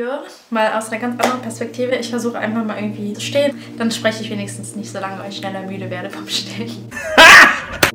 Video 0.00 0.12
mal 0.48 0.72
aus 0.72 0.88
einer 0.88 0.98
ganz 0.98 1.22
anderen 1.22 1.42
Perspektive. 1.42 1.94
Ich 1.96 2.08
versuche 2.08 2.38
einfach 2.38 2.64
mal 2.64 2.78
irgendwie 2.78 3.12
zu 3.12 3.20
stehen. 3.20 3.60
Dann 3.76 3.90
spreche 3.90 4.22
ich 4.22 4.30
wenigstens 4.30 4.74
nicht 4.74 4.90
so 4.90 4.98
lange, 4.98 5.20
weil 5.20 5.28
ich 5.28 5.36
schneller 5.36 5.60
müde 5.60 5.90
werde 5.90 6.10
vom 6.10 6.26
Stehen. 6.28 6.70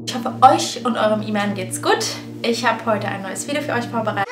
Ich 0.08 0.14
hoffe, 0.14 0.34
euch 0.42 0.86
und 0.86 0.98
eurem 0.98 1.22
Iman 1.24 1.56
geht's 1.56 1.82
gut. 1.82 1.98
Ich 2.42 2.66
habe 2.66 2.86
heute 2.86 3.08
ein 3.08 3.22
neues 3.22 3.48
Video 3.48 3.62
für 3.62 3.74
euch 3.74 3.86
vorbereitet. 3.86 4.26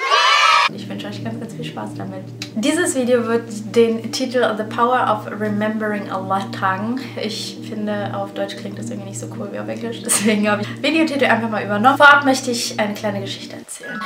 Ich 0.73 0.87
wünsche 0.87 1.07
euch 1.07 1.21
ganz, 1.23 1.39
ganz 1.39 1.53
viel 1.53 1.65
Spaß 1.65 1.89
damit. 1.97 2.23
Dieses 2.55 2.95
Video 2.95 3.25
wird 3.27 3.43
den 3.75 4.11
Titel 4.11 4.55
The 4.55 4.63
Power 4.63 5.11
of 5.11 5.39
Remembering 5.39 6.09
Allah 6.09 6.43
tragen. 6.51 7.01
Ich 7.21 7.57
finde, 7.67 8.15
auf 8.15 8.33
Deutsch 8.33 8.55
klingt 8.55 8.79
das 8.79 8.89
irgendwie 8.89 9.09
nicht 9.09 9.19
so 9.19 9.27
cool 9.37 9.49
wie 9.51 9.59
auf 9.59 9.67
Englisch. 9.67 10.01
Deswegen 10.03 10.49
habe 10.49 10.61
ich 10.61 10.83
Videotitel 10.83 11.25
einfach 11.25 11.49
mal 11.49 11.63
übernommen. 11.63 11.97
Vorab 11.97 12.23
möchte 12.23 12.51
ich 12.51 12.79
eine 12.79 12.93
kleine 12.93 13.19
Geschichte 13.19 13.57
erzählen. 13.57 13.99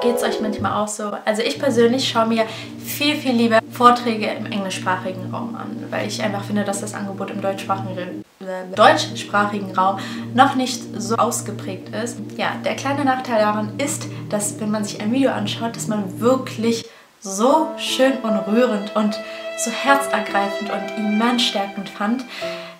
Geht 0.00 0.16
es 0.16 0.22
euch 0.22 0.40
manchmal 0.40 0.80
auch 0.80 0.88
so? 0.88 1.10
Also 1.24 1.42
ich 1.42 1.58
persönlich 1.58 2.08
schaue 2.08 2.26
mir 2.26 2.46
viel, 3.00 3.16
viel 3.16 3.32
lieber 3.32 3.60
Vorträge 3.72 4.26
im 4.26 4.44
englischsprachigen 4.44 5.32
Raum 5.32 5.54
an, 5.54 5.86
weil 5.88 6.06
ich 6.06 6.22
einfach 6.22 6.44
finde, 6.44 6.64
dass 6.64 6.82
das 6.82 6.92
Angebot 6.92 7.30
im 7.30 7.40
deutschsprachigen, 7.40 8.22
äh, 8.40 8.76
deutschsprachigen 8.76 9.72
Raum 9.72 9.98
noch 10.34 10.54
nicht 10.54 10.82
so 10.98 11.16
ausgeprägt 11.16 11.94
ist. 11.94 12.18
Ja, 12.36 12.56
der 12.62 12.76
kleine 12.76 13.06
Nachteil 13.06 13.38
daran 13.38 13.72
ist, 13.78 14.06
dass 14.28 14.60
wenn 14.60 14.70
man 14.70 14.84
sich 14.84 15.00
ein 15.00 15.10
Video 15.12 15.30
anschaut, 15.30 15.76
dass 15.76 15.88
man 15.88 16.20
wirklich 16.20 16.84
so 17.22 17.68
schön 17.78 18.18
und 18.18 18.36
rührend 18.52 18.94
und 18.94 19.18
so 19.56 19.70
herzergreifend 19.70 20.70
und 20.70 20.98
immensstärkend 20.98 21.88
fand, 21.88 22.26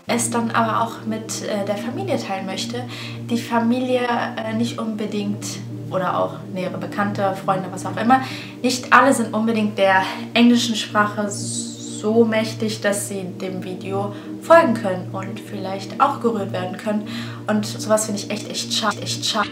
es 0.07 0.29
dann 0.29 0.51
aber 0.51 0.83
auch 0.83 1.07
mit 1.07 1.45
äh, 1.45 1.65
der 1.65 1.79
Familie 1.79 2.19
teilen 2.19 2.45
möchte. 2.45 2.85
Die 3.31 3.39
Familie 3.39 4.03
äh, 4.37 4.53
nicht 4.53 4.79
unbedingt 4.79 5.47
oder 5.91 6.19
auch 6.19 6.35
nähere 6.53 6.79
Bekannte, 6.79 7.35
Freunde, 7.45 7.69
was 7.71 7.87
auch 7.87 7.97
immer. 7.97 8.21
Nicht 8.63 8.93
alle 8.93 9.13
sind 9.13 9.35
unbedingt 9.35 9.79
der 9.79 10.03
englischen 10.35 10.77
Sprache 10.77 11.29
so 11.29 12.25
mächtig, 12.25 12.81
dass 12.81 13.09
sie 13.09 13.25
dem 13.25 13.63
Video 13.63 14.15
folgen 14.43 14.75
können 14.75 15.09
und 15.13 15.39
vielleicht 15.39 16.01
auch 16.01 16.21
gerührt 16.21 16.53
werden 16.53 16.77
können. 16.77 17.07
Und 17.47 17.67
sowas 17.67 18.07
finde 18.07 18.21
ich 18.21 18.31
echt, 18.31 18.49
echt 18.49 18.73
schade, 18.73 19.03
echt 19.03 19.25
schade. 19.25 19.51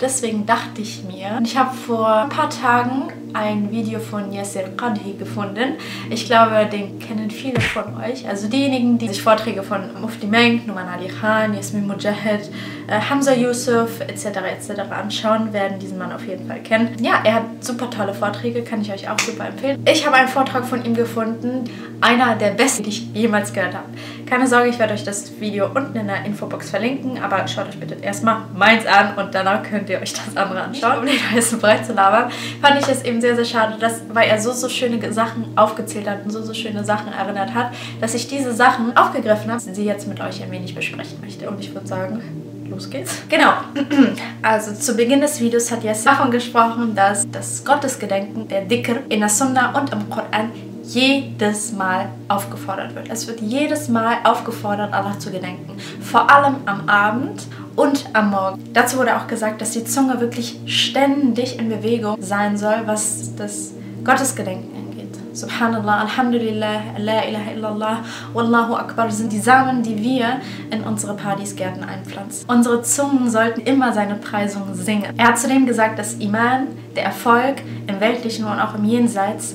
Deswegen 0.00 0.46
dachte 0.46 0.80
ich 0.80 1.04
mir, 1.04 1.40
ich 1.42 1.56
habe 1.56 1.74
vor 1.74 2.08
ein 2.14 2.28
paar 2.28 2.50
Tagen 2.50 3.12
ein 3.34 3.70
Video 3.70 4.00
von 4.00 4.32
Yasser 4.32 4.64
Qadhi 4.76 5.14
gefunden. 5.18 5.74
Ich 6.10 6.26
glaube, 6.26 6.66
den 6.66 6.98
kennen 6.98 7.30
viele 7.30 7.60
von 7.60 7.84
euch. 8.00 8.26
Also 8.28 8.48
diejenigen, 8.48 8.98
die 8.98 9.08
sich 9.08 9.22
Vorträge 9.22 9.62
von 9.62 10.00
Mufti 10.00 10.26
Meng, 10.26 10.62
Numan 10.66 10.88
Ali 10.88 11.08
Khan, 11.08 11.54
Yasmin 11.54 11.86
Mujahid, 11.86 12.50
äh, 12.86 13.00
Hamza 13.00 13.34
Yusuf 13.34 14.00
etc. 14.00 14.26
etc. 14.26 14.80
anschauen, 14.90 15.52
werden 15.52 15.78
diesen 15.78 15.98
Mann 15.98 16.12
auf 16.12 16.26
jeden 16.26 16.46
Fall 16.46 16.60
kennen. 16.60 16.96
Ja, 17.00 17.20
er 17.24 17.34
hat 17.34 17.44
super 17.60 17.90
tolle 17.90 18.14
Vorträge, 18.14 18.62
kann 18.62 18.80
ich 18.80 18.92
euch 18.92 19.08
auch 19.08 19.18
super 19.18 19.46
empfehlen. 19.48 19.82
Ich 19.90 20.06
habe 20.06 20.16
einen 20.16 20.28
Vortrag 20.28 20.64
von 20.64 20.84
ihm 20.84 20.94
gefunden, 20.94 21.64
einer 22.00 22.36
der 22.36 22.50
besten, 22.50 22.84
die 22.84 22.90
ich 22.90 23.12
jemals 23.12 23.52
gehört 23.52 23.74
habe. 23.74 23.86
Keine 24.26 24.46
Sorge, 24.46 24.68
ich 24.68 24.78
werde 24.78 24.94
euch 24.94 25.04
das 25.04 25.40
Video 25.40 25.66
unten 25.66 25.96
in 25.96 26.06
der 26.06 26.24
Infobox 26.24 26.70
verlinken, 26.70 27.18
aber 27.22 27.46
schaut 27.48 27.68
euch 27.68 27.80
bitte 27.80 27.94
erstmal 27.94 28.42
meins 28.54 28.86
an 28.86 29.16
und 29.16 29.34
danach 29.34 29.62
könnt 29.62 29.88
ihr 29.88 30.00
euch 30.00 30.12
das 30.12 30.36
andere 30.36 30.62
anschauen. 30.62 30.98
Um 31.00 31.06
den 31.06 31.30
heißen 31.30 31.58
Brei 31.58 31.78
zu 31.78 31.92
labern, 31.92 32.30
fand 32.60 32.80
ich 32.80 32.88
es 32.88 33.02
eben 33.04 33.17
sehr, 33.20 33.36
sehr 33.36 33.44
schade, 33.44 33.78
dass, 33.78 34.02
weil 34.12 34.28
er 34.28 34.40
so, 34.40 34.52
so 34.52 34.68
schöne 34.68 35.12
Sachen 35.12 35.44
aufgezählt 35.56 36.08
hat 36.08 36.24
und 36.24 36.30
so, 36.30 36.42
so 36.42 36.54
schöne 36.54 36.84
Sachen 36.84 37.12
erinnert 37.12 37.54
hat, 37.54 37.72
dass 38.00 38.14
ich 38.14 38.28
diese 38.28 38.52
Sachen 38.52 38.96
aufgegriffen 38.96 39.50
habe, 39.50 39.60
sie 39.60 39.84
jetzt 39.84 40.06
mit 40.06 40.20
euch 40.20 40.42
ein 40.42 40.50
wenig 40.50 40.74
besprechen 40.74 41.20
möchte. 41.20 41.48
Und 41.48 41.60
ich 41.60 41.74
würde 41.74 41.86
sagen, 41.86 42.22
los 42.68 42.90
geht's. 42.90 43.22
Genau. 43.28 43.52
Also 44.42 44.72
zu 44.72 44.94
Beginn 44.94 45.20
des 45.20 45.40
Videos 45.40 45.70
hat 45.70 45.82
Jesse 45.82 46.06
davon 46.06 46.30
gesprochen, 46.30 46.94
dass 46.94 47.28
das 47.30 47.64
Gottesgedenken, 47.64 48.46
der 48.48 48.62
Dhikr 48.62 49.00
in 49.08 49.20
der 49.20 49.28
Sunna 49.28 49.78
und 49.78 49.92
im 49.92 50.08
Koran 50.08 50.52
jedes 50.84 51.72
Mal 51.72 52.08
aufgefordert 52.28 52.94
wird. 52.94 53.10
Es 53.10 53.26
wird 53.26 53.40
jedes 53.40 53.88
Mal 53.88 54.18
aufgefordert, 54.24 54.92
Allah 54.92 55.18
zu 55.18 55.30
gedenken. 55.30 55.76
Vor 56.00 56.30
allem 56.30 56.56
am 56.64 56.88
Abend 56.88 57.42
und 57.78 58.06
am 58.12 58.30
Morgen. 58.30 58.64
Dazu 58.72 58.98
wurde 58.98 59.16
auch 59.16 59.28
gesagt, 59.28 59.60
dass 59.60 59.70
die 59.70 59.84
Zunge 59.84 60.20
wirklich 60.20 60.58
ständig 60.66 61.58
in 61.60 61.68
Bewegung 61.68 62.16
sein 62.20 62.56
soll, 62.56 62.82
was 62.86 63.36
das 63.36 63.72
Gottesgedenken 64.02 64.74
angeht. 64.74 65.16
Subhanallah, 65.32 66.00
Alhamdulillah, 66.00 66.80
La 66.98 67.24
ilaha 67.24 67.50
illallah, 67.54 67.98
Wallahu 68.32 68.74
Akbar 68.74 69.12
sind 69.12 69.32
die 69.32 69.38
Samen, 69.38 69.84
die 69.84 69.96
wir 69.96 70.40
in 70.72 70.82
unsere 70.82 71.14
Partysgärten 71.14 71.84
einpflanzen. 71.84 72.50
Unsere 72.50 72.82
Zungen 72.82 73.30
sollten 73.30 73.60
immer 73.60 73.92
seine 73.92 74.16
Preisungen 74.16 74.74
singen. 74.74 75.16
Er 75.16 75.28
hat 75.28 75.38
zudem 75.38 75.64
gesagt, 75.64 76.00
dass 76.00 76.14
Iman, 76.14 76.66
der 76.96 77.04
Erfolg 77.04 77.62
im 77.86 78.00
weltlichen 78.00 78.44
und 78.44 78.58
auch 78.58 78.74
im 78.74 78.84
Jenseits, 78.84 79.54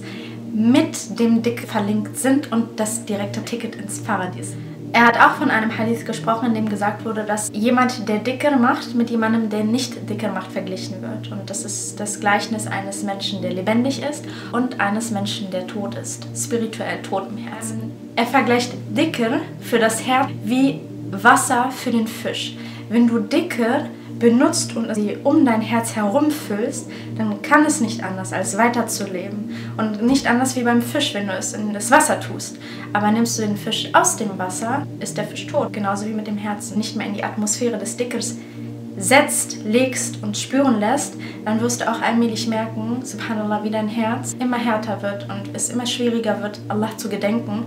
mit 0.54 1.20
dem 1.20 1.42
Dick 1.42 1.68
verlinkt 1.68 2.16
sind 2.16 2.54
und 2.54 2.80
das 2.80 3.04
direkte 3.04 3.44
Ticket 3.44 3.76
ins 3.76 4.02
Paradies. 4.02 4.54
Er 4.96 5.08
hat 5.08 5.20
auch 5.20 5.38
von 5.38 5.50
einem 5.50 5.76
Hadith 5.76 6.06
gesprochen, 6.06 6.50
in 6.50 6.54
dem 6.54 6.70
gesagt 6.70 7.04
wurde, 7.04 7.24
dass 7.24 7.50
jemand, 7.52 8.08
der 8.08 8.20
Dicker 8.20 8.56
macht, 8.58 8.94
mit 8.94 9.10
jemandem, 9.10 9.50
der 9.50 9.64
nicht 9.64 10.08
Dicker 10.08 10.32
macht, 10.32 10.52
verglichen 10.52 11.02
wird. 11.02 11.32
Und 11.32 11.50
das 11.50 11.66
ist 11.66 12.00
das 12.00 12.20
Gleichnis 12.20 12.68
eines 12.68 13.02
Menschen, 13.02 13.42
der 13.42 13.54
lebendig 13.54 14.04
ist 14.04 14.24
und 14.52 14.80
eines 14.80 15.10
Menschen, 15.10 15.50
der 15.50 15.66
tot 15.66 15.96
ist, 15.96 16.28
spirituell 16.38 17.02
tot 17.02 17.24
im 17.28 17.38
Herzen. 17.38 17.92
Er 18.16 18.28
vergleicht 18.28 18.74
Dicker 18.96 19.40
für 19.60 19.80
das 19.80 20.06
Herz 20.06 20.30
wie 20.44 20.80
Wasser 21.10 21.72
für 21.72 21.90
den 21.90 22.08
Fisch. 22.08 22.56
Wenn 22.90 23.08
du 23.08 23.20
Dicker 23.20 23.86
benutzt 24.20 24.76
und 24.76 24.94
sie 24.94 25.18
um 25.24 25.46
dein 25.46 25.62
Herz 25.62 25.96
herum 25.96 26.32
füllst, 26.32 26.90
dann 27.18 27.42
kann 27.42 27.66
es 27.66 27.82
nicht 27.82 28.04
anders, 28.04 28.32
als 28.34 28.58
weiterzuleben. 28.58 29.56
Und 29.78 30.04
nicht 30.04 30.28
anders 30.28 30.56
wie 30.56 30.64
beim 30.64 30.82
Fisch, 30.82 31.14
wenn 31.14 31.28
du 31.28 31.34
es 31.34 31.54
in 31.54 31.74
das 31.74 31.92
Wasser 31.92 32.20
tust. 32.20 32.58
Aber 32.94 33.12
nimmst 33.12 33.38
du 33.38 33.44
den 33.44 33.58
Fisch 33.58 33.90
aus 33.94 34.16
dem 34.16 34.38
Wasser, 34.38 34.86
ist 35.00 35.18
der 35.18 35.26
Fisch 35.26 35.48
tot. 35.48 35.74
Genauso 35.74 36.06
wie 36.06 36.14
mit 36.14 36.28
dem 36.28 36.38
Herzen. 36.38 36.78
Nicht 36.78 36.96
mehr 36.96 37.08
in 37.08 37.14
die 37.14 37.24
Atmosphäre 37.24 37.78
des 37.78 37.98
Dickers 37.98 38.36
setzt, 38.98 39.64
legst 39.66 40.22
und 40.22 40.38
spüren 40.38 40.80
lässt, 40.80 41.16
dann 41.46 41.60
wirst 41.62 41.82
du 41.82 41.92
auch 41.92 42.02
allmählich 42.02 42.48
merken, 42.48 43.00
subhanallah, 43.04 43.64
wie 43.64 43.72
dein 43.72 43.88
Herz 43.88 44.36
immer 44.40 44.58
härter 44.58 45.02
wird 45.02 45.28
und 45.30 45.56
es 45.56 45.70
immer 45.70 45.88
schwieriger 45.88 46.42
wird, 46.44 46.60
Allah 46.70 46.96
zu 46.96 47.10
gedenken 47.10 47.66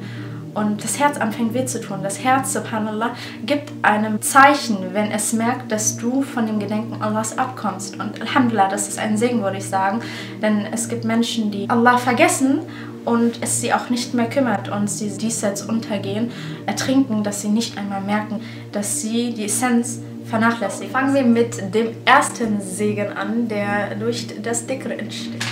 und 0.57 0.83
das 0.83 0.99
Herz 0.99 1.19
anfängt 1.19 1.53
weh 1.53 1.67
zu 1.67 1.81
tun. 1.81 2.01
Das 2.03 2.25
Herz, 2.25 2.55
subhanallah, 2.55 3.15
gibt 3.45 3.71
einem 3.83 4.23
Zeichen, 4.23 4.79
wenn 4.93 5.11
es 5.11 5.35
merkt, 5.35 5.71
dass 5.71 5.99
du 5.99 6.23
von 6.23 6.47
dem 6.47 6.59
Gedenken 6.59 7.03
Allahs 7.03 7.37
abkommst. 7.37 8.01
Und 8.01 8.21
Alhamdulillah, 8.21 8.69
das 8.69 8.89
ist 8.89 8.99
ein 8.99 9.19
Segen, 9.19 9.43
würde 9.43 9.59
ich 9.59 9.67
sagen. 9.67 10.01
Denn 10.41 10.67
es 10.73 10.89
gibt 10.89 11.05
Menschen, 11.05 11.51
die 11.51 11.69
Allah 11.69 11.99
vergessen 11.99 12.61
und 13.05 13.43
es 13.43 13.61
sie 13.61 13.75
auch 13.75 13.91
nicht 13.91 14.15
mehr 14.15 14.29
kümmert 14.31 14.71
und 14.71 14.89
sie 14.89 15.11
diesseits 15.11 15.63
untergehen, 15.63 16.33
ertrinken, 16.65 17.23
dass 17.23 17.43
sie 17.43 17.49
nicht 17.49 17.77
einmal 17.77 18.01
merken, 18.01 18.41
dass 18.73 19.03
sie 19.03 19.35
die 19.35 19.45
Essenz 19.45 20.01
vernachlässigen. 20.25 20.91
Fangen 20.91 21.15
wir 21.15 21.23
mit 21.23 21.75
dem 21.75 21.89
ersten 22.07 22.61
Segen 22.63 23.13
an, 23.13 23.47
der 23.49 23.95
durch 23.95 24.27
das 24.43 24.67
Dikr 24.67 24.99
entsteht. 24.99 25.45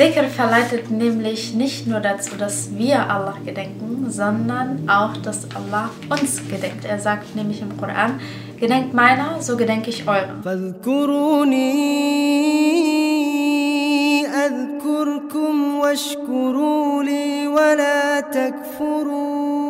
Dhikr 0.00 0.24
verleitet 0.24 0.90
nämlich 0.90 1.54
nicht 1.54 1.86
nur 1.86 2.00
dazu, 2.00 2.36
dass 2.36 2.76
wir 2.76 3.10
Allah 3.10 3.36
gedenken, 3.44 4.10
sondern 4.10 4.88
auch, 4.88 5.16
dass 5.16 5.46
Allah 5.54 5.90
uns 6.10 6.42
gedenkt. 6.48 6.84
Er 6.84 6.98
sagt 6.98 7.34
nämlich 7.34 7.62
im 7.62 7.76
Koran, 7.76 8.20
gedenkt 8.58 8.92
meiner, 8.94 9.40
so 9.40 9.56
gedenke 9.56 9.90
ich 9.90 10.06
eurer. 10.06 10.36
أذكركم 14.46 15.78
واشكروا 15.78 17.02
لي 17.02 17.46
ولا 17.48 18.20
تكفرون 18.20 19.69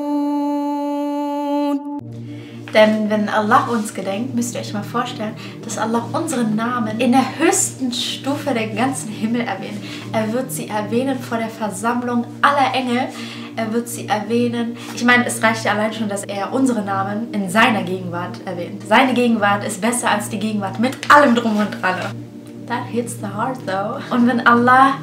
denn 2.73 3.09
wenn 3.09 3.29
Allah 3.29 3.67
uns 3.71 3.93
gedenkt, 3.93 4.33
müsst 4.35 4.55
ihr 4.55 4.61
euch 4.61 4.73
mal 4.73 4.83
vorstellen, 4.83 5.33
dass 5.63 5.77
Allah 5.77 6.05
unseren 6.13 6.55
Namen 6.55 6.99
in 6.99 7.11
der 7.11 7.39
höchsten 7.39 7.91
Stufe 7.91 8.53
der 8.53 8.67
ganzen 8.67 9.09
Himmel 9.09 9.41
erwähnt. 9.41 9.83
Er 10.13 10.31
wird 10.31 10.51
sie 10.51 10.67
erwähnen 10.67 11.19
vor 11.19 11.37
der 11.37 11.49
Versammlung 11.49 12.25
aller 12.41 12.73
Engel. 12.73 13.07
Er 13.55 13.73
wird 13.73 13.89
sie 13.89 14.07
erwähnen. 14.07 14.77
Ich 14.95 15.03
meine, 15.03 15.25
es 15.25 15.43
reicht 15.43 15.65
ja 15.65 15.73
allein 15.73 15.93
schon, 15.93 16.07
dass 16.07 16.23
er 16.23 16.53
unsere 16.53 16.81
Namen 16.81 17.33
in 17.33 17.49
seiner 17.49 17.83
Gegenwart 17.83 18.39
erwähnt. 18.45 18.83
Seine 18.87 19.13
Gegenwart 19.13 19.65
ist 19.65 19.81
besser 19.81 20.09
als 20.09 20.29
die 20.29 20.39
Gegenwart 20.39 20.79
mit 20.79 20.97
allem 21.13 21.35
Drum 21.35 21.57
und 21.57 21.81
Dran. 21.81 22.15
That 22.67 22.85
hits 22.89 23.17
the 23.19 23.27
heart 23.27 23.57
though. 23.67 23.99
Und 24.15 24.27
wenn 24.27 24.45
Allah 24.47 24.93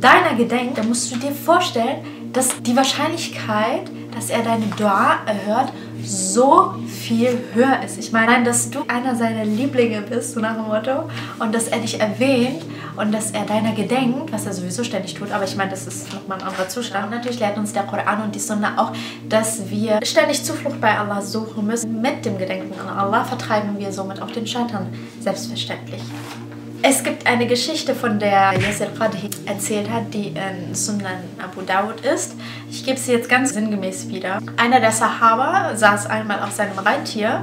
deiner 0.00 0.34
gedenkt, 0.36 0.78
dann 0.78 0.88
musst 0.88 1.12
du 1.12 1.18
dir 1.18 1.32
vorstellen, 1.32 1.96
dass 2.32 2.62
die 2.62 2.76
Wahrscheinlichkeit, 2.76 3.90
dass 4.14 4.30
er 4.30 4.42
deine 4.42 4.66
Dua 4.76 5.18
erhört, 5.26 5.72
so 6.04 6.74
viel 7.06 7.38
höher 7.54 7.82
ist. 7.84 7.98
Ich 7.98 8.10
meine, 8.10 8.42
dass 8.42 8.70
du 8.70 8.80
einer 8.88 9.14
seiner 9.14 9.44
Lieblinge 9.44 10.02
bist, 10.02 10.32
so 10.32 10.40
nach 10.40 10.56
dem 10.56 10.66
Motto, 10.66 11.08
und 11.38 11.54
dass 11.54 11.68
er 11.68 11.78
dich 11.78 12.00
erwähnt 12.00 12.64
und 12.96 13.12
dass 13.12 13.30
er 13.30 13.44
deiner 13.44 13.72
gedenkt, 13.72 14.32
was 14.32 14.46
er 14.46 14.52
sowieso 14.52 14.82
ständig 14.82 15.14
tut, 15.14 15.30
aber 15.30 15.44
ich 15.44 15.56
meine, 15.56 15.70
das 15.70 15.86
ist 15.86 16.12
nochmal 16.12 16.38
ein 16.38 16.48
anderer 16.48 16.68
Zustand. 16.68 17.04
Und 17.04 17.10
natürlich 17.10 17.38
lehrt 17.38 17.56
uns 17.58 17.72
der 17.72 17.84
Koran 17.84 18.22
und 18.22 18.34
die 18.34 18.40
Sunna 18.40 18.74
auch, 18.76 18.92
dass 19.28 19.70
wir 19.70 20.00
ständig 20.02 20.42
Zuflucht 20.44 20.80
bei 20.80 20.98
Allah 20.98 21.22
suchen 21.22 21.66
müssen. 21.66 22.00
Mit 22.00 22.24
dem 22.24 22.38
Gedenken 22.38 22.74
an 22.80 22.88
Allah 22.88 23.24
vertreiben 23.24 23.78
wir 23.78 23.92
somit 23.92 24.20
auch 24.20 24.30
den 24.30 24.46
Scheitern, 24.46 24.88
selbstverständlich. 25.20 26.02
Es 26.82 27.02
gibt 27.02 27.26
eine 27.26 27.46
Geschichte, 27.46 27.94
von 27.94 28.18
der 28.18 28.52
Yasser 28.60 28.86
Qadhi 28.86 29.30
erzählt 29.46 29.90
hat, 29.90 30.12
die 30.12 30.28
in 30.28 30.74
Sunan 30.74 31.24
Abu 31.42 31.62
Dawud 31.62 32.00
ist. 32.00 32.34
Ich 32.70 32.84
gebe 32.84 32.98
sie 32.98 33.12
jetzt 33.12 33.28
ganz 33.28 33.54
sinngemäß 33.54 34.08
wieder. 34.08 34.38
Einer 34.56 34.80
der 34.80 34.92
Sahaba 34.92 35.74
saß 35.74 36.06
einmal 36.06 36.42
auf 36.42 36.52
seinem 36.52 36.78
Reittier 36.78 37.42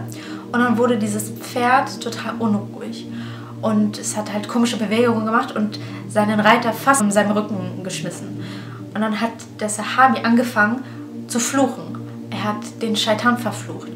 und 0.51 0.59
dann 0.59 0.77
wurde 0.77 0.97
dieses 0.97 1.29
Pferd 1.31 2.01
total 2.01 2.35
unruhig. 2.39 3.05
Und 3.61 3.97
es 3.97 4.15
hat 4.15 4.31
halt 4.31 4.47
komische 4.47 4.77
Bewegungen 4.77 5.25
gemacht 5.25 5.55
und 5.55 5.79
seinen 6.07 6.39
Reiter 6.39 6.73
fast 6.73 7.01
um 7.01 7.11
seinen 7.11 7.31
Rücken 7.31 7.83
geschmissen. 7.83 8.43
Und 8.93 9.01
dann 9.01 9.19
hat 9.19 9.31
der 9.59 9.69
Sahabi 9.69 10.21
angefangen 10.23 10.83
zu 11.27 11.39
fluchen. 11.39 11.97
Er 12.29 12.43
hat 12.43 12.81
den 12.81 12.95
Scheitan 12.95 13.37
verflucht. 13.37 13.89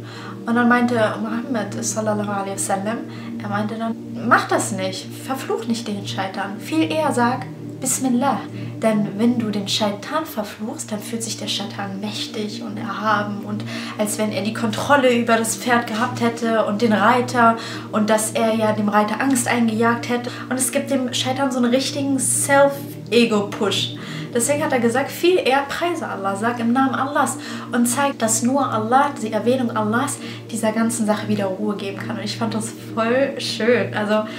Und 0.48 0.56
dann 0.56 0.70
meinte 0.70 0.96
Muhammad 1.22 1.74
sallallahu 1.84 2.32
alaihi 2.32 2.54
wasallam, 2.54 3.00
er 3.44 3.50
meinte 3.50 3.76
dann, 3.76 3.94
mach 4.30 4.48
das 4.48 4.72
nicht, 4.72 5.06
verfluch 5.26 5.68
nicht 5.68 5.86
den 5.90 6.08
Scheitan. 6.08 6.58
Viel 6.58 6.90
eher 6.90 7.12
sag 7.12 7.46
Bismillah. 7.82 8.40
Denn 8.82 9.20
wenn 9.20 9.40
du 9.40 9.50
den 9.50 9.68
Scheitan 9.68 10.26
verfluchst, 10.26 10.90
dann 10.90 11.00
fühlt 11.00 11.22
sich 11.22 11.36
der 11.36 11.50
Scheitan 11.50 12.00
mächtig 12.00 12.64
und 12.64 12.78
erhaben 12.78 13.40
und 13.42 13.66
als 13.98 14.18
wenn 14.18 14.32
er 14.32 14.42
die 14.42 14.54
Kontrolle 14.54 15.14
über 15.14 15.36
das 15.36 15.58
Pferd 15.58 15.86
gehabt 15.86 16.22
hätte 16.22 16.66
und 16.66 16.82
den 16.82 16.94
Reiter 16.94 17.58
und 17.92 18.10
dass 18.10 18.32
er 18.32 18.56
ja 18.56 18.72
dem 18.72 18.88
Reiter 18.88 19.20
Angst 19.20 19.50
eingejagt 19.50 20.08
hätte. 20.08 20.32
Und 20.50 20.56
es 20.56 20.72
gibt 20.72 20.92
dem 20.92 21.14
Scheitan 21.14 21.52
so 21.52 21.58
einen 21.58 21.74
richtigen 21.74 22.20
Self-Ego-Push. 22.20 23.97
Deswegen 24.38 24.64
hat 24.64 24.72
er 24.72 24.80
gesagt, 24.80 25.10
viel 25.10 25.40
eher 25.40 25.64
preise 25.64 26.08
Allah, 26.08 26.36
sag 26.36 26.60
im 26.60 26.72
Namen 26.72 26.94
Allahs 26.94 27.38
und 27.72 27.88
zeigt, 27.88 28.22
dass 28.22 28.44
nur 28.44 28.72
Allah, 28.72 29.10
die 29.20 29.34
Erwähnung 29.34 29.76
Allahs, 29.76 30.20
dieser 30.52 30.72
ganzen 30.72 31.08
Sache 31.08 31.28
wieder 31.28 31.46
Ruhe 31.46 31.76
geben 31.76 31.98
kann. 31.98 32.18
Und 32.18 32.24
ich 32.24 32.38
fand 32.38 32.54
das 32.54 32.72
voll 32.94 33.34
schön. 33.40 33.96
Also 33.96 34.30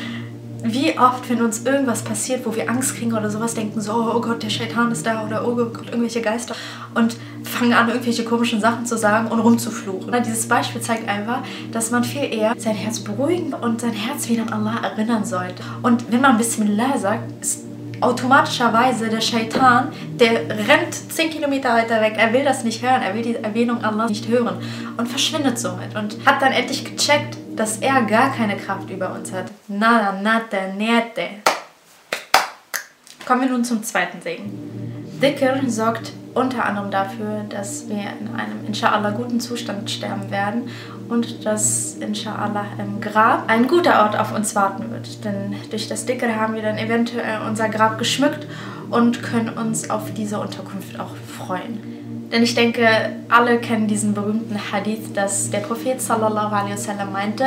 wie 0.63 0.97
oft, 0.97 1.29
wenn 1.29 1.43
uns 1.43 1.65
irgendwas 1.65 2.03
passiert, 2.03 2.47
wo 2.47 2.55
wir 2.55 2.71
Angst 2.71 2.97
kriegen 2.97 3.13
oder 3.13 3.29
sowas, 3.29 3.55
denken 3.55 3.81
so, 3.81 3.93
oh 3.93 4.21
Gott, 4.21 4.41
der 4.43 4.51
Shaitan 4.51 4.93
ist 4.93 5.05
da 5.05 5.25
oder 5.27 5.47
oh 5.47 5.55
Gott, 5.55 5.87
irgendwelche 5.87 6.21
Geister 6.21 6.55
und 6.95 7.17
fangen 7.43 7.73
an, 7.73 7.89
irgendwelche 7.89 8.25
komischen 8.25 8.61
Sachen 8.61 8.87
zu 8.87 8.97
sagen 8.97 9.29
und 9.29 9.41
rumzufluchen. 9.41 10.13
Dieses 10.25 10.47
Beispiel 10.47 10.81
zeigt 10.81 11.09
einfach, 11.09 11.43
dass 11.73 11.91
man 11.91 12.05
viel 12.05 12.33
eher 12.33 12.55
sein 12.57 12.77
Herz 12.77 13.01
beruhigen 13.01 13.53
und 13.53 13.81
sein 13.81 13.93
Herz 13.93 14.29
wieder 14.29 14.43
an 14.43 14.53
Allah 14.53 14.81
erinnern 14.83 15.25
sollte. 15.25 15.63
Und 15.83 16.13
wenn 16.13 16.21
man 16.21 16.39
Bismillah 16.39 16.99
sagt, 16.99 17.41
ist 17.41 17.68
automatischerweise 18.01 19.09
der 19.09 19.21
Shaitan, 19.21 19.93
der 20.19 20.49
rennt 20.49 20.95
10 20.95 21.31
Kilometer 21.31 21.75
weiter 21.75 22.01
weg. 22.01 22.15
Er 22.17 22.33
will 22.33 22.45
das 22.45 22.65
nicht 22.65 22.83
hören, 22.83 23.03
er 23.03 23.15
will 23.15 23.23
die 23.23 23.37
Erwähnung 23.37 23.83
Allah 23.85 24.07
nicht 24.07 24.29
hören 24.29 24.59
und 24.97 25.09
verschwindet 25.09 25.59
somit 25.59 25.95
und 25.97 26.17
hat 26.27 26.43
dann 26.43 26.53
endlich 26.53 26.85
gecheckt, 26.85 27.37
dass 27.57 27.79
er 27.79 28.03
gar 28.03 28.33
keine 28.33 28.57
Kraft 28.57 28.91
über 28.91 29.13
uns 29.13 29.33
hat. 29.33 29.47
Nada, 29.69 30.21
nada, 30.21 30.73
niente. 30.77 31.29
Kommen 33.27 33.43
wir 33.43 33.49
nun 33.51 33.65
zum 33.65 33.83
zweiten 33.83 34.23
Segen. 34.23 35.09
Dhikr 35.21 35.61
sorgt 35.67 36.13
unter 36.35 36.65
anderem 36.65 36.91
dafür, 36.91 37.45
dass 37.49 37.89
wir 37.89 37.97
in 37.97 38.35
einem 38.35 38.65
inshallah 38.67 39.11
guten 39.11 39.41
Zustand 39.41 39.91
sterben 39.91 40.31
werden 40.31 40.71
und 41.09 41.45
dass 41.45 41.97
inshallah 42.01 42.67
im 42.79 43.01
Grab 43.01 43.45
ein 43.49 43.67
guter 43.67 44.03
Ort 44.03 44.19
auf 44.19 44.35
uns 44.35 44.55
warten 44.55 44.91
wird. 44.91 45.25
Denn 45.25 45.55
durch 45.71 45.89
das 45.89 46.07
Dhikr 46.07 46.37
haben 46.37 46.55
wir 46.55 46.63
dann 46.63 46.79
eventuell 46.79 47.41
unser 47.47 47.69
Grab 47.69 47.99
geschmückt 47.99 48.47
und 48.91 49.23
können 49.23 49.51
uns 49.51 49.91
auf 49.91 50.13
diese 50.15 50.41
Unterkunft 50.41 50.99
auch 51.01 51.15
freuen. 51.39 51.99
Denn 52.33 52.43
ich 52.43 52.55
denke, 52.55 52.87
alle 53.31 53.59
kennen 53.59 53.87
diesen 53.87 54.13
berühmten 54.13 54.59
Hadith, 54.71 55.15
dass 55.15 55.49
der 55.49 55.61
Prophet 55.61 56.01
sallallahu 56.01 56.55
alaihi 56.55 56.75
wasallam 56.75 57.11
meinte, 57.11 57.45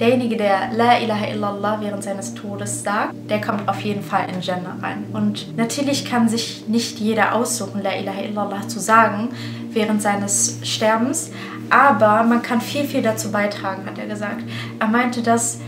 derjenige, 0.00 0.36
der 0.36 0.72
La 0.72 0.98
ilaha 0.98 1.26
illallah 1.28 1.80
während 1.80 2.02
seines 2.02 2.34
Todes 2.34 2.82
sagt, 2.82 3.14
der 3.30 3.40
kommt 3.40 3.68
auf 3.68 3.80
jeden 3.82 4.02
Fall 4.02 4.26
in 4.28 4.40
Jannah 4.40 4.76
rein. 4.82 5.04
Und 5.12 5.56
natürlich 5.56 6.04
kann 6.04 6.28
sich 6.28 6.66
nicht 6.66 6.98
jeder 6.98 7.36
aussuchen, 7.36 7.80
La 7.80 7.96
ilaha 7.96 8.22
illallah 8.22 8.66
zu 8.66 8.80
sagen 8.80 9.28
während 9.70 10.02
seines 10.02 10.58
Sterbens, 10.62 11.30
aber 11.70 12.22
man 12.22 12.42
kann 12.42 12.60
viel, 12.60 12.84
viel 12.84 13.02
dazu 13.02 13.30
beitragen, 13.30 13.86
hat 13.86 13.98
er 13.98 14.06
gesagt. 14.06 14.42
Er 14.78 14.88
meinte, 14.88 15.22
dass 15.22 15.58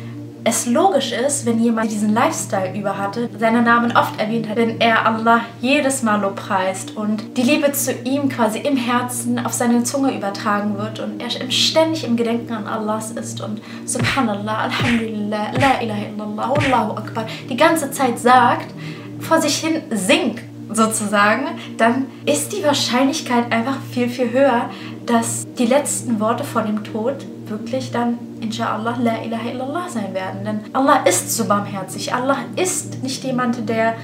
es 0.49 0.65
logisch 0.67 1.11
ist, 1.11 1.45
wenn 1.45 1.61
jemand 1.61 1.91
diesen 1.91 2.15
Lifestyle 2.15 2.79
über 2.79 2.97
hatte, 2.97 3.29
seinen 3.37 3.65
Namen 3.65 3.97
oft 3.97 4.21
erwähnt 4.21 4.49
hat, 4.49 4.57
wenn 4.57 4.81
er 4.81 5.05
Allah 5.05 5.41
jedes 5.61 6.05
Mal 6.05 6.21
lobpreist 6.21 6.97
und 6.97 7.37
die 7.37 7.43
Liebe 7.43 7.73
zu 7.73 7.93
ihm 8.05 8.29
quasi 8.29 8.61
im 8.61 8.77
Herzen 8.77 9.45
auf 9.45 9.53
seine 9.53 9.83
Zunge 9.83 10.17
übertragen 10.17 10.79
wird 10.79 11.01
und 11.01 11.21
er 11.21 11.31
ständig 11.51 12.05
im 12.05 12.17
Gedenken 12.17 12.53
an 12.53 12.69
Allah 12.69 12.99
ist 13.21 13.41
und 13.41 13.61
Subhanallah, 13.87 14.59
Alhamdulillah, 14.65 15.51
La 15.59 15.83
ilaha 15.83 16.07
illallah, 16.15 16.55
Allahu 16.55 16.93
Akbar 16.93 17.27
die 17.51 17.57
ganze 17.57 17.91
Zeit 17.91 18.21
sagt, 18.21 18.73
vor 19.19 19.41
sich 19.41 19.57
hin 19.57 19.83
singt 19.91 20.43
sozusagen, 20.71 21.47
dann 21.77 22.07
ist 22.25 22.53
die 22.53 22.63
Wahrscheinlichkeit 22.63 23.51
einfach 23.51 23.79
viel, 23.93 24.09
viel 24.09 24.31
höher, 24.31 24.71
dass 25.07 25.47
die 25.59 25.67
letzten 25.67 26.21
Worte 26.21 26.45
vor 26.45 26.63
dem 26.63 26.83
Tod 26.85 27.25
wirklich 27.47 27.93
dann, 27.93 28.19
inshallah, 28.41 28.99
la 29.01 29.23
ilaha 29.25 29.49
illallah 29.49 29.89
sein 29.89 30.13
werden. 30.15 30.45
Denn 30.45 30.61
Allah 30.73 31.05
ist 31.05 31.35
so 31.35 31.47
barmherzig. 31.47 32.13
Allah 32.13 32.39
ist 32.57 33.03
nicht 33.03 33.23
jemand, 33.25 33.69
der 33.69 33.95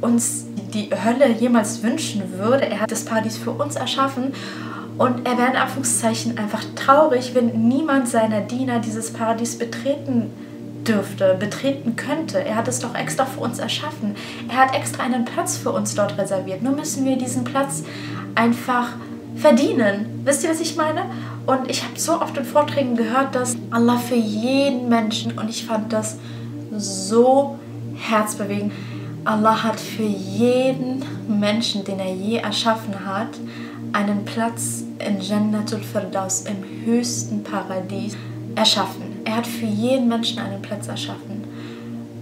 uns 0.00 0.46
die 0.74 0.90
Hölle 0.90 1.32
jemals 1.32 1.82
wünschen 1.82 2.38
würde. 2.38 2.66
Er 2.66 2.80
hat 2.80 2.92
das 2.92 3.04
Paradies 3.04 3.38
für 3.38 3.52
uns 3.52 3.76
erschaffen. 3.76 4.34
Und 4.98 5.26
er 5.26 5.38
wäre 5.38 5.50
in 5.50 5.56
Anführungszeichen 5.56 6.38
einfach 6.38 6.64
traurig, 6.74 7.34
wenn 7.34 7.68
niemand 7.68 8.08
seiner 8.08 8.40
Diener 8.40 8.78
dieses 8.78 9.12
Paradies 9.12 9.58
betreten 9.58 10.30
dürfte, 10.86 11.34
betreten 11.38 11.96
könnte. 11.96 12.42
Er 12.44 12.56
hat 12.56 12.68
es 12.68 12.78
doch 12.78 12.94
extra 12.94 13.24
für 13.24 13.40
uns 13.40 13.58
erschaffen. 13.58 14.14
Er 14.48 14.56
hat 14.56 14.74
extra 14.74 15.02
einen 15.02 15.24
Platz 15.24 15.56
für 15.56 15.72
uns 15.72 15.94
dort 15.94 16.16
reserviert. 16.16 16.62
Nur 16.62 16.74
müssen 16.74 17.04
wir 17.04 17.16
diesen 17.16 17.44
Platz 17.44 17.82
einfach 18.34 18.90
verdienen. 19.36 20.20
Wisst 20.24 20.44
ihr, 20.44 20.50
was 20.50 20.60
ich 20.60 20.76
meine? 20.76 21.02
Und 21.46 21.70
ich 21.70 21.84
habe 21.84 21.98
so 21.98 22.20
oft 22.20 22.36
in 22.36 22.44
Vorträgen 22.44 22.96
gehört, 22.96 23.34
dass 23.34 23.56
Allah 23.70 23.98
für 23.98 24.16
jeden 24.16 24.88
Menschen, 24.88 25.38
und 25.38 25.48
ich 25.48 25.64
fand 25.64 25.92
das 25.92 26.18
so 26.76 27.58
herzbewegend, 27.94 28.72
Allah 29.24 29.62
hat 29.62 29.80
für 29.80 30.04
jeden 30.04 31.04
Menschen, 31.28 31.84
den 31.84 31.98
er 31.98 32.12
je 32.14 32.36
erschaffen 32.36 33.04
hat, 33.04 33.38
einen 33.92 34.24
Platz 34.24 34.84
in 34.98 35.20
Jannatul 35.20 35.80
Firdaus, 35.80 36.42
im 36.42 36.84
höchsten 36.84 37.42
Paradies, 37.42 38.16
erschaffen. 38.54 39.20
Er 39.24 39.36
hat 39.36 39.46
für 39.46 39.66
jeden 39.66 40.08
Menschen 40.08 40.38
einen 40.38 40.62
Platz 40.62 40.88
erschaffen. 40.88 41.44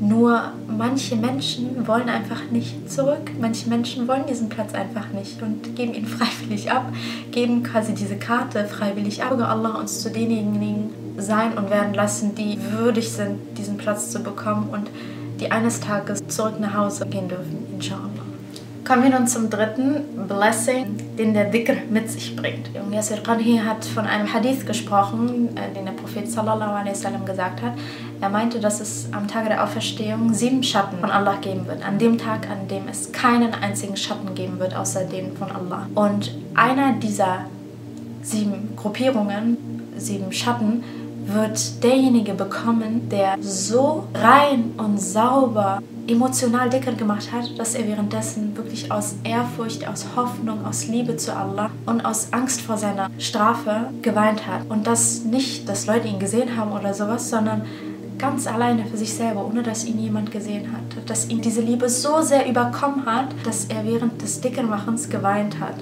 Nur 0.01 0.53
manche 0.67 1.17
Menschen 1.17 1.87
wollen 1.87 2.09
einfach 2.09 2.51
nicht 2.51 2.91
zurück. 2.91 3.31
Manche 3.41 3.69
Menschen 3.69 4.09
wollen 4.09 4.27
diesen 4.27 4.49
Platz 4.49 4.75
einfach 4.75 5.09
nicht 5.11 5.41
und 5.41 5.77
geben 5.77 5.95
ihn 5.95 6.07
freiwillig 6.07 6.71
ab, 6.71 6.93
geben 7.31 7.63
quasi 7.63 7.95
diese 7.95 8.17
Karte 8.17 8.65
freiwillig 8.65 9.23
ab. 9.23 9.31
Möge 9.31 9.47
Allah 9.47 9.79
uns 9.79 10.01
zu 10.01 10.11
denjenigen 10.11 10.91
sein 11.17 11.57
und 11.57 11.71
werden 11.71 11.95
lassen, 11.95 12.35
die 12.35 12.59
würdig 12.73 13.11
sind, 13.11 13.39
diesen 13.57 13.77
Platz 13.77 14.11
zu 14.11 14.21
bekommen 14.21 14.69
und 14.71 14.89
die 15.41 15.51
eines 15.51 15.81
Tages 15.81 16.21
zurück 16.29 16.59
nach 16.61 16.75
Hause 16.75 17.07
gehen 17.07 17.29
dürfen, 17.29 17.67
inshallah. 17.73 18.14
Kommen 18.87 19.03
wir 19.03 19.19
nun 19.19 19.27
zum 19.27 19.49
dritten 19.49 20.27
Blessing, 20.29 21.17
den 21.17 21.33
der 21.33 21.47
Dhikr 21.47 21.77
mit 21.89 22.11
sich 22.11 22.37
bringt. 22.37 22.69
Yasir 22.93 23.23
Qadhi 23.23 23.59
hat 23.65 23.83
von 23.83 24.05
einem 24.05 24.31
Hadith 24.31 24.67
gesprochen, 24.67 25.57
äh, 25.57 25.75
den 25.75 25.87
der 25.87 25.93
Prophet 25.93 26.31
sallallahu 26.31 26.71
alaihi 26.71 26.91
wasallam 26.91 27.25
gesagt 27.25 27.63
hat. 27.63 27.73
Er 28.21 28.29
meinte, 28.29 28.61
dass 28.61 28.81
es 28.81 29.09
am 29.13 29.27
Tage 29.27 29.49
der 29.49 29.65
Auferstehung 29.65 30.35
sieben 30.35 30.63
Schatten 30.63 30.99
von 30.99 31.11
Allah 31.11 31.37
geben 31.41 31.67
wird. 31.67 31.83
An 31.83 31.99
dem 31.99 32.19
Tag, 32.19 32.51
an 32.51 32.69
dem 32.69 32.87
es 32.87 33.11
keinen 33.11 33.55
einzigen 33.55 33.97
Schatten 33.97 34.35
geben 34.35 34.59
wird, 34.59 34.77
außer 34.77 35.05
den 35.05 35.35
von 35.35 35.51
Allah. 35.51 35.87
Und 35.95 36.35
einer 36.55 36.93
dieser 36.93 37.47
sieben 38.21 38.77
Gruppierungen, 38.77 39.57
sieben 39.97 40.31
Schatten, 40.31 40.85
wird 41.27 41.83
derjenige 41.83 42.35
bekommen, 42.35 43.09
der 43.09 43.37
so 43.41 44.07
rein 44.15 44.73
und 44.77 45.01
sauber 45.01 45.81
emotional 46.07 46.69
dicker 46.69 46.93
gemacht 46.93 47.33
hat, 47.33 47.59
dass 47.59 47.75
er 47.75 47.87
währenddessen 47.87 48.57
wirklich 48.57 48.93
aus 48.93 49.17
Ehrfurcht, 49.25 49.87
aus 49.87 50.07
Hoffnung, 50.17 50.65
aus 50.65 50.87
Liebe 50.87 51.17
zu 51.17 51.35
Allah 51.35 51.71
und 51.87 52.05
aus 52.05 52.33
Angst 52.33 52.61
vor 52.61 52.77
seiner 52.77 53.11
Strafe 53.19 53.89
geweint 54.03 54.47
hat. 54.47 54.69
Und 54.69 54.87
das 54.87 55.25
nicht, 55.25 55.69
dass 55.69 55.87
Leute 55.87 56.09
ihn 56.09 56.19
gesehen 56.19 56.57
haben 56.57 56.73
oder 56.73 56.95
sowas, 56.95 57.31
sondern 57.31 57.63
ganz 58.19 58.47
alleine 58.47 58.87
für 58.87 58.97
sich 58.97 59.13
selber, 59.13 59.45
ohne 59.45 59.63
dass 59.63 59.85
ihn 59.85 59.99
jemand 59.99 60.31
gesehen 60.31 60.73
hat. 60.73 61.09
Dass 61.09 61.29
ihn 61.29 61.41
diese 61.41 61.61
Liebe 61.61 61.89
so 61.89 62.23
sehr 62.23 62.49
überkommen 62.49 63.07
hat, 63.07 63.29
dass 63.45 63.67
er 63.67 63.85
während 63.85 64.21
des 64.23 64.41
Dickermachens 64.41 65.09
geweint 65.09 65.59
hat. 65.61 65.77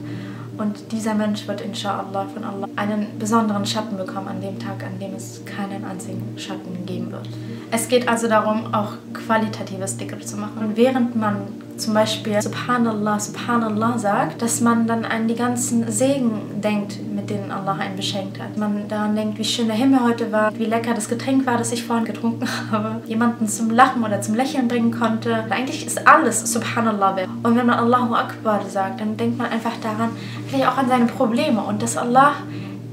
Und 0.58 0.92
dieser 0.92 1.14
Mensch 1.14 1.48
wird 1.48 1.60
inshallah 1.60 2.26
von 2.32 2.44
Allah 2.44 2.68
einen 2.76 3.18
besonderen 3.18 3.64
Schatten 3.64 3.96
bekommen 3.96 4.28
an 4.28 4.40
dem 4.40 4.58
Tag, 4.58 4.84
an 4.84 4.98
dem 5.00 5.14
es 5.14 5.42
keinen 5.44 5.84
einzigen 5.84 6.22
Schatten 6.36 6.84
geben 6.86 7.10
wird. 7.10 7.28
Es 7.74 7.88
geht 7.88 8.06
also 8.06 8.28
darum, 8.28 8.74
auch 8.74 8.92
qualitatives 9.14 9.96
Dhikr 9.96 10.20
zu 10.20 10.36
machen. 10.36 10.58
Und 10.60 10.76
während 10.76 11.16
man 11.16 11.36
zum 11.78 11.94
Beispiel 11.94 12.42
Subhanallah, 12.42 13.18
Subhanallah 13.18 13.98
sagt, 13.98 14.42
dass 14.42 14.60
man 14.60 14.86
dann 14.86 15.06
an 15.06 15.26
die 15.26 15.34
ganzen 15.34 15.90
Segen 15.90 16.60
denkt, 16.62 16.98
mit 17.14 17.30
denen 17.30 17.50
Allah 17.50 17.78
einen 17.80 17.96
beschenkt 17.96 18.38
hat. 18.38 18.58
Man 18.58 18.88
daran 18.88 19.16
denkt, 19.16 19.38
wie 19.38 19.44
schön 19.44 19.68
der 19.68 19.76
Himmel 19.76 20.00
heute 20.02 20.30
war, 20.30 20.52
wie 20.58 20.66
lecker 20.66 20.92
das 20.92 21.08
Getränk 21.08 21.46
war, 21.46 21.56
das 21.56 21.72
ich 21.72 21.82
vorhin 21.82 22.04
getrunken 22.04 22.46
habe, 22.70 23.00
jemanden 23.06 23.48
zum 23.48 23.70
Lachen 23.70 24.04
oder 24.04 24.20
zum 24.20 24.34
Lächeln 24.34 24.68
bringen 24.68 24.90
konnte. 24.90 25.46
Eigentlich 25.48 25.86
ist 25.86 26.06
alles 26.06 26.52
Subhanallah. 26.52 27.16
Und 27.42 27.56
wenn 27.56 27.66
man 27.66 27.78
Allahu 27.78 28.14
Akbar 28.14 28.60
sagt, 28.68 29.00
dann 29.00 29.16
denkt 29.16 29.38
man 29.38 29.50
einfach 29.50 29.78
daran, 29.82 30.10
vielleicht 30.46 30.68
auch 30.68 30.76
an 30.76 30.88
seine 30.88 31.06
Probleme 31.06 31.62
und 31.62 31.82
dass 31.82 31.96
Allah, 31.96 32.34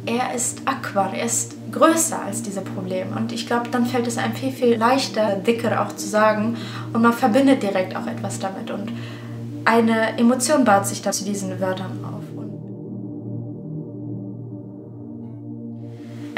er 0.05 0.33
ist 0.33 0.61
Akbar, 0.65 1.13
er 1.13 1.25
ist 1.25 1.58
größer 1.71 2.21
als 2.21 2.41
diese 2.41 2.61
Probleme. 2.61 3.15
Und 3.15 3.31
ich 3.31 3.47
glaube, 3.47 3.69
dann 3.69 3.85
fällt 3.85 4.07
es 4.07 4.17
einem 4.17 4.33
viel, 4.33 4.51
viel 4.51 4.75
leichter, 4.75 5.35
dicker 5.35 5.81
auch 5.81 5.95
zu 5.95 6.07
sagen. 6.07 6.57
Und 6.93 7.01
man 7.01 7.13
verbindet 7.13 7.63
direkt 7.63 7.95
auch 7.95 8.07
etwas 8.07 8.39
damit. 8.39 8.71
Und 8.71 8.91
eine 9.65 10.17
Emotion 10.17 10.65
baut 10.65 10.85
sich 10.85 11.01
da 11.01 11.11
zu 11.11 11.25
diesen 11.25 11.59
Wörtern 11.59 11.99
auf. 12.03 12.19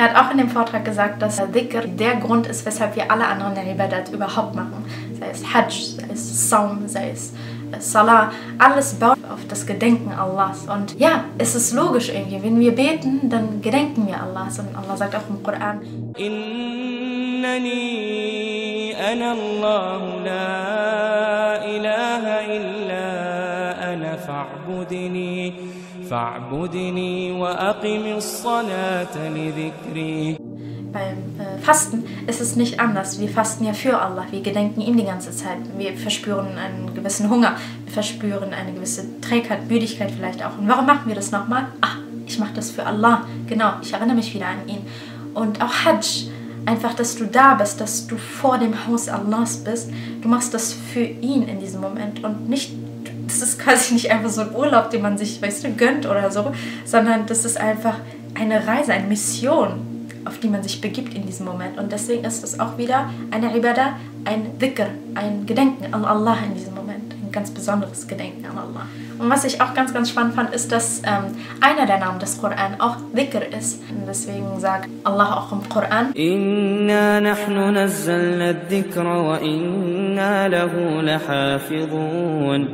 Er 0.01 0.15
hat 0.15 0.25
auch 0.25 0.31
in 0.31 0.39
dem 0.39 0.49
Vortrag 0.49 0.83
gesagt, 0.83 1.21
dass 1.21 1.37
Dhikr 1.37 1.81
der 1.81 2.15
Grund 2.15 2.47
ist, 2.47 2.65
weshalb 2.65 2.95
wir 2.95 3.11
alle 3.11 3.27
anderen 3.27 3.55
Ibadat 3.67 4.11
überhaupt 4.11 4.55
machen. 4.55 4.83
Sei 5.19 5.29
es 5.29 5.53
Hajj, 5.53 5.97
sei 5.97 6.07
es 6.11 6.49
Saum, 6.49 6.87
sei 6.87 7.11
es 7.11 7.33
Salah, 7.79 8.31
alles 8.57 8.93
baut 8.95 9.17
auf 9.31 9.47
das 9.47 9.65
Gedenken 9.65 10.11
Allahs. 10.11 10.67
Und 10.67 10.99
ja, 10.99 11.23
es 11.37 11.55
ist 11.55 11.73
logisch 11.73 12.09
irgendwie, 12.09 12.43
wenn 12.43 12.59
wir 12.59 12.75
beten, 12.75 13.29
dann 13.29 13.61
gedenken 13.61 14.07
wir 14.07 14.21
Allahs. 14.21 14.59
Und 14.59 14.75
Allah 14.75 14.97
sagt 14.97 15.15
auch 15.15 15.29
im 15.29 15.41
Koran, 15.43 15.81
Innani 16.17 17.71
ana 18.95 19.31
Allah 19.31 20.01
la 20.23 21.65
ilaha 21.65 22.41
illa 22.57 23.07
ana 23.91 24.17
fa'budini 24.17 25.53
aqimis 27.69 28.43
salata 28.43 29.29
li 29.33 29.51
dhikri 29.51 30.40
beim 30.91 31.39
äh, 31.39 31.61
Fasten 31.61 32.03
ist 32.27 32.41
es 32.41 32.55
nicht 32.55 32.79
anders. 32.79 33.19
Wir 33.19 33.29
fasten 33.29 33.65
ja 33.65 33.73
für 33.73 33.99
Allah. 33.99 34.25
Wir 34.31 34.41
gedenken 34.41 34.81
ihm 34.81 34.97
die 34.97 35.05
ganze 35.05 35.31
Zeit. 35.31 35.57
Wir 35.77 35.95
verspüren 35.97 36.57
einen 36.57 36.93
gewissen 36.93 37.29
Hunger. 37.29 37.55
Wir 37.85 37.93
verspüren 37.93 38.53
eine 38.53 38.73
gewisse 38.73 39.21
Trägheit, 39.21 39.69
Müdigkeit 39.69 40.11
vielleicht 40.11 40.43
auch. 40.45 40.57
Und 40.57 40.67
warum 40.67 40.85
machen 40.85 41.07
wir 41.07 41.15
das 41.15 41.31
nochmal? 41.31 41.67
Ah, 41.81 41.97
ich 42.25 42.39
mache 42.39 42.53
das 42.53 42.71
für 42.71 42.85
Allah. 42.85 43.25
Genau, 43.47 43.73
ich 43.81 43.93
erinnere 43.93 44.15
mich 44.15 44.33
wieder 44.33 44.47
an 44.47 44.67
ihn. 44.67 44.85
Und 45.33 45.61
auch 45.61 45.85
Hajj. 45.85 46.29
Einfach, 46.63 46.93
dass 46.93 47.15
du 47.15 47.25
da 47.25 47.55
bist, 47.55 47.81
dass 47.81 48.05
du 48.05 48.17
vor 48.17 48.59
dem 48.59 48.85
Haus 48.85 49.09
Allahs 49.09 49.57
bist. 49.63 49.89
Du 50.21 50.27
machst 50.27 50.53
das 50.53 50.73
für 50.73 51.01
ihn 51.01 51.47
in 51.47 51.59
diesem 51.59 51.81
Moment 51.81 52.23
und 52.23 52.49
nicht 52.49 52.71
das 53.25 53.41
ist 53.41 53.59
quasi 53.59 53.93
nicht 53.93 54.11
einfach 54.11 54.29
so 54.29 54.41
ein 54.41 54.53
Urlaub, 54.53 54.89
den 54.89 55.01
man 55.01 55.17
sich, 55.17 55.41
weißt 55.41 55.63
du, 55.63 55.71
gönnt 55.71 56.05
oder 56.05 56.29
so, 56.31 56.51
sondern 56.85 57.25
das 57.25 57.45
ist 57.45 57.57
einfach 57.57 57.95
eine 58.35 58.67
Reise, 58.67 58.93
eine 58.93 59.07
Mission, 59.07 59.90
auf 60.25 60.39
die 60.39 60.47
man 60.47 60.63
sich 60.63 60.81
begibt 60.81 61.13
in 61.13 61.25
diesem 61.25 61.45
Moment. 61.45 61.77
Und 61.77 61.91
deswegen 61.91 62.25
ist 62.25 62.43
es 62.43 62.59
auch 62.59 62.77
wieder 62.77 63.09
eine 63.31 63.55
Ibadah, 63.55 63.93
ein 64.25 64.57
Dhikr, 64.59 64.87
ein 65.15 65.45
Gedenken 65.45 65.93
an 65.93 66.05
Allah 66.05 66.37
in 66.45 66.53
diesem 66.53 66.75
Moment. 66.75 67.13
Ein 67.13 67.31
ganz 67.31 67.51
besonderes 67.51 68.07
Gedenken 68.07 68.45
an 68.45 68.57
Allah. 68.57 68.85
Und 69.17 69.29
was 69.29 69.45
ich 69.45 69.61
auch 69.61 69.73
ganz, 69.73 69.93
ganz 69.93 70.09
spannend 70.09 70.33
fand, 70.33 70.53
ist, 70.53 70.71
dass 70.71 71.01
ähm, 71.05 71.35
einer 71.61 71.85
der 71.85 71.99
Namen 71.99 72.19
des 72.19 72.39
Koran 72.39 72.79
auch 72.79 72.97
Dhikr 73.15 73.47
ist. 73.55 73.81
Und 73.89 74.07
deswegen 74.07 74.59
sagt 74.59 74.89
Allah 75.03 75.37
auch 75.37 75.51
im 75.51 75.67
Koran: 75.69 76.11
Inna 76.13 77.21
nahnu 77.21 77.71
nazzalna 77.71 78.53
dhikra 78.53 79.25
wa 79.27 79.37
inna 79.37 80.47
lahu 80.47 81.01
lahafidhun. 81.01 82.67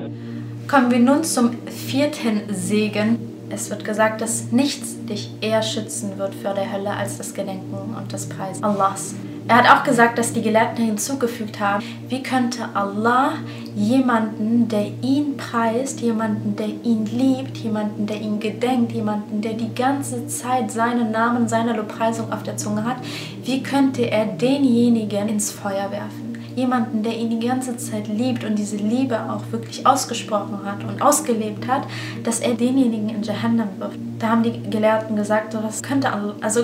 Kommen 0.68 0.92
wir 0.92 1.00
nun 1.00 1.24
zum 1.24 1.52
vierten 1.68 2.42
Segen 2.54 3.27
es 3.50 3.70
wird 3.70 3.86
gesagt, 3.86 4.22
dass 4.22 4.52
nichts 4.52 4.96
dich 5.06 5.30
eher 5.42 5.62
schützen 5.62 6.18
wird 6.18 6.36
vor 6.36 6.54
der 6.54 6.72
Hölle 6.72 6.92
als 6.92 7.18
das 7.18 7.34
Gedenken 7.34 7.96
und 7.96 8.12
das 8.12 8.28
Preisen 8.28 8.64
Allahs. 8.64 9.16
Er 9.48 9.58
hat 9.58 9.72
auch 9.72 9.84
gesagt, 9.86 10.18
dass 10.18 10.34
die 10.34 10.42
Gelehrten 10.42 10.84
hinzugefügt 10.84 11.62
haben, 11.62 11.82
wie 12.10 12.22
könnte 12.22 12.68
Allah 12.74 13.36
jemanden, 13.76 14.68
der 14.68 14.88
ihn 15.02 15.38
preist, 15.38 16.02
jemanden, 16.02 16.58
der 16.58 16.68
ihn 16.68 17.06
liebt, 17.06 17.56
jemanden, 17.58 18.06
der 18.06 18.20
ihn 18.20 18.42
gedenkt, 18.42 18.92
jemanden, 18.92 19.42
der 19.42 19.54
die 19.54 19.74
ganze 19.74 20.28
Zeit 20.28 20.70
seinen 20.70 21.12
Namen, 21.12 21.48
seine 21.48 21.74
Lobpreisung 21.74 22.34
auf 22.34 22.44
der 22.44 22.58
Zunge 22.58 22.84
hat, 22.84 22.98
wie 23.44 23.64
könnte 23.64 24.12
er 24.12 24.26
denjenigen 24.26 25.30
ins 25.30 25.52
Feuer 25.52 25.92
werfen? 25.92 26.27
Jemanden, 26.58 27.04
der 27.04 27.16
ihn 27.16 27.40
die 27.40 27.48
ganze 27.48 27.78
Zeit 27.78 28.08
liebt 28.08 28.44
und 28.44 28.58
diese 28.58 28.78
Liebe 28.78 29.18
auch 29.30 29.44
wirklich 29.52 29.86
ausgesprochen 29.86 30.60
hat 30.66 30.84
und 30.84 31.02
ausgelebt 31.02 31.68
hat, 31.68 31.84
dass 32.24 32.40
er 32.40 32.56
denjenigen 32.56 33.10
in 33.10 33.22
Jahannam 33.22 33.70
wirft. 33.78 34.00
Da 34.18 34.30
haben 34.30 34.42
die 34.42 34.64
Gelehrten 34.68 35.16
gesagt, 35.16 35.56
was 35.62 35.84
könnte 35.84 36.10
also 36.42 36.62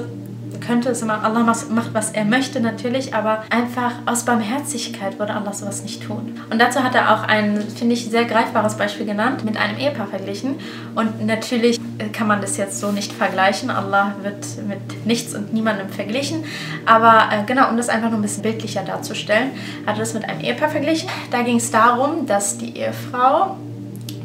könnte 0.65 0.89
es 0.89 1.01
immer, 1.01 1.23
Allah 1.23 1.43
macht, 1.43 1.93
was 1.93 2.11
er 2.11 2.25
möchte 2.25 2.59
natürlich, 2.59 3.13
aber 3.13 3.43
einfach 3.49 3.93
aus 4.05 4.25
Barmherzigkeit 4.25 5.19
würde 5.19 5.33
Allah 5.33 5.53
sowas 5.53 5.83
nicht 5.83 6.03
tun. 6.03 6.39
Und 6.49 6.59
dazu 6.59 6.83
hat 6.83 6.95
er 6.95 7.13
auch 7.13 7.23
ein, 7.23 7.61
finde 7.61 7.93
ich, 7.93 8.05
sehr 8.05 8.25
greifbares 8.25 8.75
Beispiel 8.75 9.05
genannt, 9.05 9.43
mit 9.45 9.57
einem 9.57 9.77
Ehepaar 9.77 10.07
verglichen. 10.07 10.55
Und 10.95 11.25
natürlich 11.25 11.79
kann 12.11 12.27
man 12.27 12.41
das 12.41 12.57
jetzt 12.57 12.79
so 12.79 12.91
nicht 12.91 13.11
vergleichen. 13.13 13.69
Allah 13.69 14.15
wird 14.21 14.45
mit 14.67 15.05
nichts 15.05 15.35
und 15.35 15.53
niemandem 15.53 15.89
verglichen. 15.89 16.43
Aber 16.85 17.29
äh, 17.31 17.43
genau, 17.45 17.69
um 17.69 17.77
das 17.77 17.89
einfach 17.89 18.09
nur 18.09 18.19
ein 18.19 18.23
bisschen 18.23 18.43
bildlicher 18.43 18.83
darzustellen, 18.83 19.51
hat 19.85 19.95
er 19.95 19.99
das 19.99 20.13
mit 20.13 20.27
einem 20.27 20.41
Ehepaar 20.41 20.69
verglichen. 20.69 21.09
Da 21.31 21.41
ging 21.41 21.57
es 21.57 21.71
darum, 21.71 22.25
dass 22.25 22.57
die 22.57 22.77
Ehefrau 22.77 23.57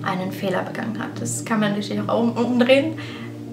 einen 0.02 0.32
Fehler 0.32 0.62
begangen 0.62 0.98
hat. 0.98 1.20
Das 1.20 1.44
kann 1.44 1.60
man 1.60 1.72
natürlich 1.72 2.00
auch 2.08 2.36
umdrehen. 2.36 2.98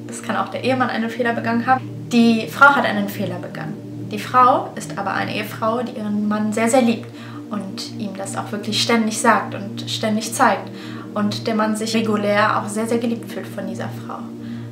Das 0.08 0.22
kann 0.22 0.36
auch 0.38 0.50
der 0.50 0.64
Ehemann 0.64 0.90
einen 0.90 1.10
Fehler 1.10 1.34
begangen 1.34 1.66
haben. 1.66 1.95
Die 2.12 2.48
Frau 2.48 2.68
hat 2.68 2.86
einen 2.86 3.10
Fehler 3.10 3.40
begangen. 3.40 4.08
Die 4.12 4.20
Frau 4.20 4.70
ist 4.76 4.98
aber 4.98 5.14
eine 5.14 5.36
Ehefrau, 5.36 5.82
die 5.82 5.98
ihren 5.98 6.28
Mann 6.28 6.54
sehr, 6.54 6.70
sehr 6.70 6.84
liebt 6.84 7.10
und 7.50 8.00
ihm 8.00 8.16
das 8.16 8.38
auch 8.38 8.52
wirklich 8.52 8.82
ständig 8.82 9.20
sagt 9.20 9.56
und 9.56 9.90
ständig 9.90 10.34
zeigt. 10.34 10.70
Und 11.16 11.48
der 11.48 11.56
Mann 11.56 11.76
sich 11.76 11.96
regulär 11.96 12.62
auch 12.62 12.68
sehr, 12.68 12.88
sehr 12.88 13.00
geliebt 13.00 13.32
fühlt 13.32 13.48
von 13.48 13.68
dieser 13.68 13.90
Frau. 14.06 14.20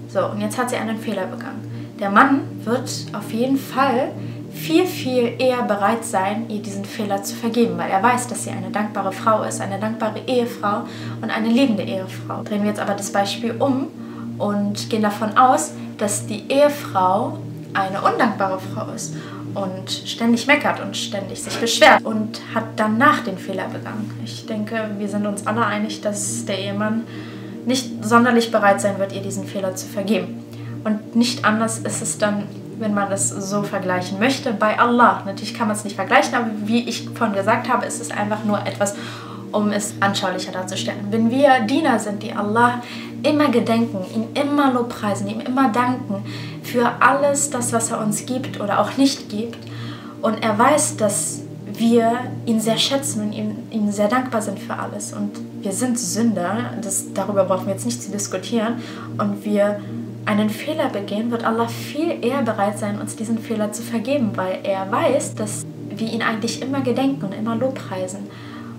So, 0.07 0.27
und 0.27 0.41
jetzt 0.41 0.57
hat 0.57 0.69
sie 0.69 0.75
einen 0.75 0.99
Fehler 0.99 1.25
begangen. 1.25 1.71
Der 1.99 2.11
Mann 2.11 2.41
wird 2.63 2.89
auf 3.13 3.31
jeden 3.31 3.57
Fall 3.57 4.11
viel, 4.53 4.85
viel 4.85 5.33
eher 5.39 5.63
bereit 5.63 6.05
sein, 6.05 6.45
ihr 6.49 6.61
diesen 6.61 6.85
Fehler 6.85 7.23
zu 7.23 7.35
vergeben, 7.35 7.77
weil 7.77 7.89
er 7.89 8.03
weiß, 8.03 8.27
dass 8.27 8.43
sie 8.43 8.51
eine 8.51 8.69
dankbare 8.69 9.11
Frau 9.11 9.41
ist, 9.43 9.59
eine 9.59 9.79
dankbare 9.79 10.19
Ehefrau 10.27 10.83
und 11.21 11.31
eine 11.31 11.47
liebende 11.47 11.83
Ehefrau. 11.83 12.43
Drehen 12.43 12.61
wir 12.61 12.69
jetzt 12.69 12.79
aber 12.79 12.93
das 12.93 13.11
Beispiel 13.11 13.55
um 13.57 13.87
und 14.37 14.89
gehen 14.89 15.01
davon 15.01 15.35
aus, 15.37 15.73
dass 16.03 16.25
die 16.27 16.43
Ehefrau 16.49 17.37
eine 17.73 18.01
undankbare 18.01 18.59
Frau 18.59 18.91
ist 18.91 19.15
und 19.53 19.89
ständig 19.89 20.47
meckert 20.47 20.81
und 20.81 20.97
ständig 20.97 21.41
sich 21.41 21.55
beschwert 21.55 22.03
und 22.03 22.41
hat 22.53 22.65
danach 22.75 23.21
den 23.21 23.37
Fehler 23.37 23.69
begangen. 23.69 24.11
Ich 24.25 24.45
denke, 24.45 24.89
wir 24.97 25.07
sind 25.07 25.25
uns 25.25 25.47
alle 25.47 25.65
einig, 25.65 26.01
dass 26.01 26.43
der 26.43 26.59
Ehemann 26.59 27.03
nicht 27.65 28.03
sonderlich 28.03 28.51
bereit 28.51 28.81
sein 28.81 28.99
wird, 28.99 29.13
ihr 29.13 29.21
diesen 29.21 29.45
Fehler 29.45 29.77
zu 29.77 29.87
vergeben. 29.87 30.43
Und 30.83 31.15
nicht 31.15 31.45
anders 31.45 31.79
ist 31.79 32.01
es 32.01 32.17
dann, 32.17 32.47
wenn 32.79 32.93
man 32.93 33.09
das 33.09 33.29
so 33.29 33.63
vergleichen 33.63 34.19
möchte, 34.19 34.51
bei 34.51 34.77
Allah. 34.77 35.23
Natürlich 35.25 35.53
kann 35.53 35.69
man 35.69 35.77
es 35.77 35.85
nicht 35.85 35.95
vergleichen, 35.95 36.35
aber 36.35 36.47
wie 36.65 36.83
ich 36.89 37.07
vorhin 37.15 37.33
gesagt 37.33 37.69
habe, 37.69 37.85
ist 37.85 38.01
es 38.01 38.11
einfach 38.11 38.43
nur 38.43 38.59
etwas, 38.65 38.93
um 39.53 39.71
es 39.71 39.93
anschaulicher 40.01 40.51
darzustellen. 40.51 41.07
Wenn 41.11 41.31
wir 41.31 41.61
Diener 41.61 41.97
sind, 41.97 42.21
die 42.23 42.33
Allah 42.33 42.81
immer 43.23 43.49
gedenken, 43.49 43.99
ihn 44.13 44.27
immer 44.41 44.71
lobpreisen, 44.71 45.27
ihm 45.27 45.39
immer 45.39 45.69
danken 45.71 46.23
für 46.61 47.01
alles 47.01 47.49
das, 47.49 47.73
was 47.73 47.91
er 47.91 47.99
uns 47.99 48.25
gibt 48.25 48.59
oder 48.59 48.79
auch 48.79 48.97
nicht 48.97 49.29
gibt, 49.29 49.57
und 50.23 50.41
er 50.41 50.57
weiß, 50.57 50.95
dass 50.95 51.41
wir 51.65 52.13
ihn 52.45 52.61
sehr 52.61 52.77
schätzen 52.77 53.23
und 53.23 53.33
ihm, 53.33 53.57
ihm 53.71 53.91
sehr 53.91 54.07
dankbar 54.07 54.41
sind 54.41 54.57
für 54.57 54.73
alles. 54.73 55.11
Und 55.11 55.31
wir 55.61 55.73
sind 55.73 55.99
Sünder, 55.99 56.71
das, 56.81 57.13
darüber 57.13 57.43
brauchen 57.43 57.65
wir 57.65 57.73
jetzt 57.73 57.85
nicht 57.85 58.01
zu 58.01 58.09
diskutieren. 58.09 58.75
Und 59.17 59.43
wir 59.43 59.81
einen 60.25 60.49
Fehler 60.49 60.87
begehen, 60.87 61.29
wird 61.29 61.43
Allah 61.43 61.67
viel 61.67 62.23
eher 62.23 62.41
bereit 62.41 62.79
sein, 62.79 63.01
uns 63.01 63.17
diesen 63.17 63.37
Fehler 63.37 63.73
zu 63.73 63.81
vergeben, 63.81 64.31
weil 64.35 64.59
er 64.63 64.89
weiß, 64.89 65.35
dass 65.35 65.65
wir 65.89 66.07
ihn 66.07 66.21
eigentlich 66.21 66.61
immer 66.61 66.79
gedenken 66.79 67.25
und 67.25 67.33
immer 67.33 67.57
lobpreisen. 67.57 68.29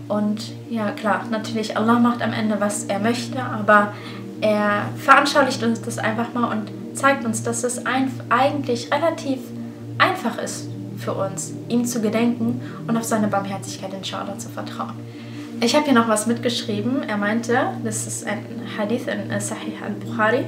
Und 0.08 0.52
ja, 0.70 0.90
klar, 0.92 1.26
natürlich, 1.30 1.76
Allah 1.76 1.98
macht 1.98 2.22
am 2.22 2.32
Ende, 2.32 2.58
was 2.58 2.84
er 2.84 3.00
möchte, 3.00 3.42
aber 3.42 3.92
er 4.40 4.88
veranschaulicht 4.96 5.62
uns 5.62 5.80
das 5.80 5.98
einfach 5.98 6.32
mal 6.34 6.50
und 6.50 6.96
zeigt 6.96 7.24
uns, 7.24 7.42
dass 7.42 7.64
es 7.64 7.82
eigentlich 7.86 8.92
relativ 8.92 9.38
einfach 9.98 10.38
ist 10.38 10.68
für 10.98 11.12
uns, 11.12 11.52
ihm 11.68 11.84
zu 11.84 12.00
gedenken 12.00 12.60
und 12.86 12.96
auf 12.96 13.04
seine 13.04 13.28
Barmherzigkeit 13.28 13.92
inshallah 13.92 14.38
zu 14.38 14.48
vertrauen. 14.48 14.94
Ich 15.60 15.74
habe 15.74 15.84
hier 15.84 15.94
noch 15.94 16.08
was 16.08 16.26
mitgeschrieben. 16.26 17.02
Er 17.08 17.16
meinte, 17.16 17.58
das 17.84 18.06
ist 18.06 18.26
ein 18.26 18.44
Hadith 18.76 19.06
in 19.06 19.40
Sahih 19.40 19.74
al-Bukhari. 19.84 20.44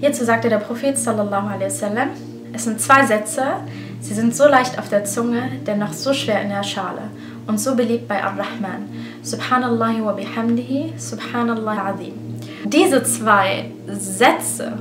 Hierzu 0.00 0.24
sagte 0.24 0.48
der 0.48 0.58
Prophet 0.58 0.98
sallallahu 0.98 1.48
alaihi 1.48 1.66
wasallam, 1.66 2.08
es 2.52 2.64
sind 2.64 2.80
zwei 2.80 3.04
Sätze, 3.04 3.42
sie 4.00 4.14
sind 4.14 4.36
so 4.36 4.46
leicht 4.46 4.78
auf 4.78 4.88
der 4.88 5.04
Zunge, 5.04 5.42
dennoch 5.66 5.92
so 5.92 6.12
schwer 6.12 6.42
in 6.42 6.50
der 6.50 6.62
Schale. 6.62 7.10
und 7.46 7.60
so 7.60 7.74
beliebt 7.74 8.08
bei 8.08 8.22
Ar-Rahman. 8.22 8.88
Subhanallah 9.22 10.04
wa 10.04 10.12
bihamdihi, 10.12 10.94
Subhanallah 10.96 11.92
azim. 11.92 12.23
Diese 12.64 13.02
zwei 13.02 13.70
Sätze, 13.86 14.78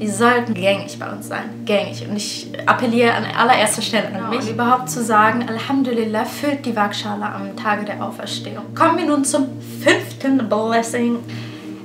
die 0.00 0.08
sollten 0.08 0.54
gängig 0.54 0.98
bei 0.98 1.10
uns 1.10 1.28
sein. 1.28 1.44
Gängig. 1.66 2.06
Und 2.08 2.16
ich 2.16 2.50
appelliere 2.64 3.12
an 3.12 3.24
allererster 3.36 3.82
Stelle 3.82 4.06
an 4.06 4.14
genau. 4.14 4.28
mich, 4.30 4.40
und 4.40 4.50
überhaupt 4.50 4.88
zu 4.88 5.04
sagen, 5.04 5.44
Alhamdulillah 5.46 6.24
füllt 6.24 6.64
die 6.64 6.74
Waagschale 6.74 7.26
am 7.26 7.54
Tage 7.56 7.84
der 7.84 8.02
Auferstehung. 8.02 8.74
Kommen 8.74 8.98
wir 8.98 9.06
nun 9.06 9.24
zum 9.24 9.48
fünften 9.82 10.48
Blessing. 10.48 11.18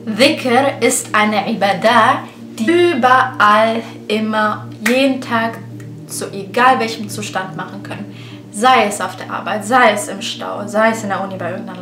Dhikr 0.05 0.81
ist 0.81 1.13
eine 1.13 1.51
Ibadah, 1.51 2.23
die 2.57 2.93
überall, 2.95 3.81
immer, 4.07 4.69
jeden 4.87 5.19
Tag, 5.19 5.57
zu 6.07 6.31
egal 6.31 6.79
welchem 6.79 7.09
Zustand 7.09 7.57
machen 7.57 7.83
können. 7.83 8.15
Sei 8.51 8.85
es 8.87 9.01
auf 9.01 9.17
der 9.17 9.29
Arbeit, 9.29 9.65
sei 9.65 9.91
es 9.91 10.07
im 10.07 10.21
Stau, 10.21 10.65
sei 10.67 10.91
es 10.91 11.03
in 11.03 11.09
der 11.09 11.21
Uni 11.21 11.35
bei 11.35 11.51
irgendeiner 11.51 11.81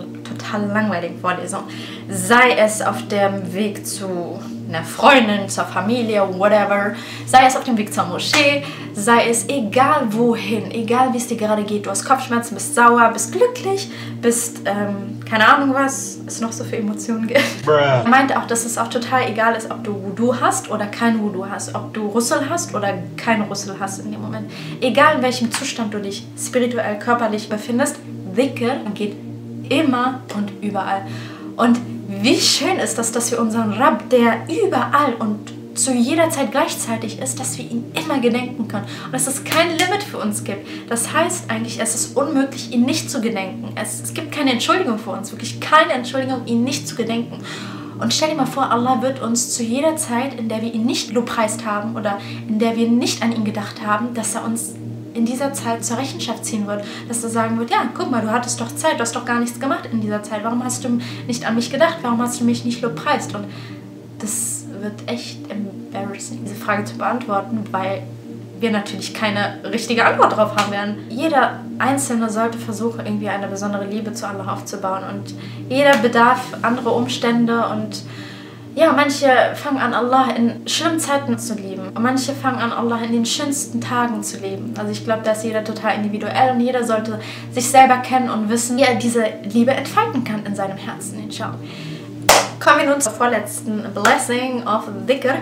total 0.54 0.68
langweiligen 0.68 1.20
Vorlesung, 1.20 1.64
sei 2.10 2.56
es 2.58 2.82
auf 2.82 3.08
dem 3.08 3.54
Weg 3.54 3.86
zu 3.86 4.40
einer 4.70 4.84
Freundin, 4.84 5.50
zur 5.50 5.66
Familie, 5.66 6.22
whatever, 6.38 6.94
sei 7.26 7.46
es 7.46 7.56
auf 7.56 7.64
dem 7.64 7.78
Weg 7.78 7.94
zur 7.94 8.06
Moschee, 8.06 8.64
sei 8.94 9.30
es 9.30 9.48
egal 9.50 10.08
wohin, 10.10 10.72
egal 10.72 11.14
wie 11.14 11.18
es 11.18 11.28
dir 11.28 11.38
gerade 11.38 11.64
geht, 11.64 11.86
du 11.86 11.90
hast 11.90 12.06
Kopfschmerzen, 12.06 12.56
bist 12.56 12.74
sauer, 12.74 13.10
bist 13.12 13.32
glücklich, 13.32 13.92
bist, 14.22 14.62
ähm, 14.66 15.20
keine 15.30 15.48
Ahnung 15.48 15.74
was, 15.76 16.18
es 16.26 16.42
noch 16.42 16.52
so 16.52 16.64
für 16.64 16.78
Emotionen 16.78 17.28
gibt. 17.28 17.42
Er 17.68 18.08
meinte 18.08 18.40
auch, 18.40 18.48
dass 18.48 18.66
es 18.66 18.78
auch 18.78 18.88
total 18.88 19.30
egal 19.30 19.56
ist, 19.56 19.70
ob 19.70 19.84
du 19.84 19.94
Wudu 19.94 20.40
hast 20.40 20.72
oder 20.72 20.86
kein 20.86 21.20
Wudu 21.20 21.46
hast, 21.50 21.76
ob 21.76 21.94
du 21.94 22.08
Rüssel 22.08 22.50
hast 22.50 22.74
oder 22.74 22.94
kein 23.18 23.42
Rüssel 23.42 23.76
hast 23.80 24.00
in 24.00 24.12
dem 24.12 24.22
Moment. 24.22 24.50
Egal 24.82 25.18
in 25.18 25.22
welchem 25.22 25.52
Zustand 25.52 25.94
du 25.94 26.00
dich 26.00 26.26
spirituell, 26.38 26.98
körperlich 27.00 27.50
befindest, 27.50 27.98
Dhikr 28.36 28.78
geht 28.96 29.16
immer 29.70 30.22
und 30.36 30.52
überall. 30.62 31.06
Und 31.56 31.80
wie 32.08 32.40
schön 32.40 32.78
ist 32.78 32.98
das, 32.98 33.12
dass 33.12 33.32
wir 33.32 33.40
unseren 33.40 33.74
Rab, 33.74 34.10
der 34.10 34.48
überall 34.48 35.14
und 35.20 35.52
zu 35.76 35.92
jeder 35.92 36.30
Zeit 36.30 36.52
gleichzeitig 36.52 37.20
ist, 37.20 37.40
dass 37.40 37.58
wir 37.58 37.66
ihn 37.66 37.86
immer 37.94 38.20
gedenken 38.20 38.68
können 38.68 38.86
und 39.06 39.12
dass 39.12 39.28
es 39.28 39.44
kein 39.44 39.70
Limit 39.70 40.04
für 40.04 40.20
uns 40.20 40.44
gibt. 40.44 40.68
Das 40.90 41.14
heißt 41.14 41.50
eigentlich, 41.50 41.80
es 41.80 41.96
ist 41.96 42.16
unmöglich, 42.16 42.72
ihn 42.72 42.86
nicht 42.86 43.10
zu 43.10 43.22
gedenken. 43.22 43.70
Es, 43.76 44.02
es 44.02 44.14
gibt 44.14 44.32
keine 44.32 44.52
Entschuldigung 44.52 45.00
für 45.00 45.12
uns, 45.12 45.32
wirklich 45.32 45.60
keine 45.60 45.94
Entschuldigung, 45.94 46.46
ihn 46.46 46.64
nicht 46.64 46.88
zu 46.88 46.96
gedenken. 46.96 47.40
Und 48.00 48.14
stell 48.14 48.30
dir 48.30 48.36
mal 48.36 48.46
vor, 48.46 48.70
Allah 48.70 49.02
wird 49.02 49.22
uns 49.22 49.52
zu 49.52 49.64
jeder 49.64 49.96
Zeit, 49.96 50.40
in 50.40 50.50
der 50.50 50.62
wir 50.62 50.74
ihn 50.74 50.86
nicht 50.86 51.12
lobpreist 51.12 51.66
haben 51.66 51.96
oder 51.96 52.20
in 52.48 52.60
der 52.60 52.76
wir 52.76 52.88
nicht 52.88 53.22
an 53.22 53.32
ihn 53.32 53.46
gedacht 53.46 53.86
haben, 53.86 54.14
dass 54.14 54.36
er 54.36 54.44
uns 54.44 54.74
in 55.14 55.26
dieser 55.26 55.54
Zeit 55.54 55.84
zur 55.84 55.98
Rechenschaft 55.98 56.46
ziehen 56.46 56.68
wird, 56.68 56.84
dass 57.08 57.24
er 57.24 57.30
sagen 57.30 57.60
wird, 57.60 57.70
ja, 57.70 57.90
guck 57.96 58.10
mal, 58.10 58.22
du 58.22 58.32
hattest 58.32 58.60
doch 58.60 58.74
Zeit, 58.76 58.96
du 58.96 59.00
hast 59.00 59.16
doch 59.16 59.26
gar 59.26 59.40
nichts 59.40 59.60
gemacht 59.60 59.88
in 59.92 60.02
dieser 60.02 60.24
Zeit, 60.24 60.44
warum 60.44 60.64
hast 60.64 60.84
du 60.84 61.00
nicht 61.28 61.46
an 61.46 61.56
mich 61.56 61.70
gedacht, 61.70 61.98
warum 62.02 62.22
hast 62.22 62.40
du 62.40 62.46
mich 62.46 62.66
nicht 62.66 62.82
lobpreist? 62.82 63.36
Und 63.36 63.46
das 64.20 64.66
wird 64.82 65.10
echt 65.10 65.40
embarrassing, 65.50 66.40
diese 66.44 66.56
Frage 66.56 66.86
zu 66.86 66.98
beantworten, 66.98 67.64
weil 67.72 68.04
wir 68.60 68.72
natürlich 68.72 69.14
keine 69.14 69.60
richtige 69.64 70.06
Antwort 70.06 70.32
darauf 70.32 70.56
haben 70.56 70.72
werden. 70.72 70.96
Jeder 71.10 71.60
Einzelne 71.80 72.30
sollte 72.30 72.58
versuchen, 72.58 73.06
irgendwie 73.06 73.30
eine 73.30 73.48
besondere 73.48 73.86
Liebe 73.86 74.14
zu 74.14 74.28
Allah 74.28 74.54
aufzubauen 74.54 75.04
und 75.12 75.36
jeder 75.70 75.98
bedarf 75.98 76.40
andere 76.62 76.92
Umstände 76.92 77.68
und 77.68 78.04
ja, 78.76 78.92
manche 78.92 79.28
fangen 79.56 79.78
an, 79.78 79.94
Allah 79.94 80.32
in 80.36 80.68
schlimmen 80.68 81.00
Zeiten 81.00 81.38
zu 81.38 81.54
lieben. 81.54 81.92
Manche 82.00 82.34
fangen 82.34 82.60
an, 82.60 82.72
Allah 82.72 83.00
in 83.04 83.12
den 83.12 83.26
schönsten 83.26 83.80
Tagen 83.80 84.24
zu 84.24 84.40
leben. 84.40 84.74
Also 84.78 84.92
ich 84.92 85.04
glaube, 85.04 85.22
da 85.24 85.32
ist 85.32 85.44
jeder 85.44 85.64
total 85.64 85.96
individuell 85.96 86.52
und 86.52 86.60
jeder 86.60 86.84
sollte 86.84 87.20
sich 87.52 87.70
selber 87.70 87.98
kennen 87.98 88.30
und 88.30 88.50
wissen, 88.50 88.78
wie 88.78 88.84
er 88.84 88.96
diese 88.96 89.26
Liebe 89.44 89.72
entfalten 89.72 90.24
kann 90.24 90.46
in 90.46 90.56
seinem 90.56 90.78
Herzen, 90.78 91.20
inshallah. 91.24 91.60
Kommen 92.60 92.80
wir 92.80 92.90
nun 92.90 93.02
zur 93.02 93.12
vorletzten 93.12 93.84
Blessing 93.94 94.66
of 94.66 94.84
Dhikr. 95.08 95.36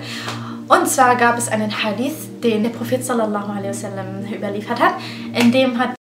Und 0.68 0.88
zwar 0.88 1.16
gab 1.16 1.38
es 1.38 1.50
einen 1.50 1.72
Hadith, 1.84 2.42
den 2.44 2.64
der 2.64 2.70
Prophet 2.72 3.06
sallallahu 3.06 3.52
alaihi 3.52 3.70
wasallam 3.70 4.26
überliefert 4.34 4.80
hat, 4.80 4.94
in 5.34 5.52
dem 5.52 5.78
hat 5.78 5.92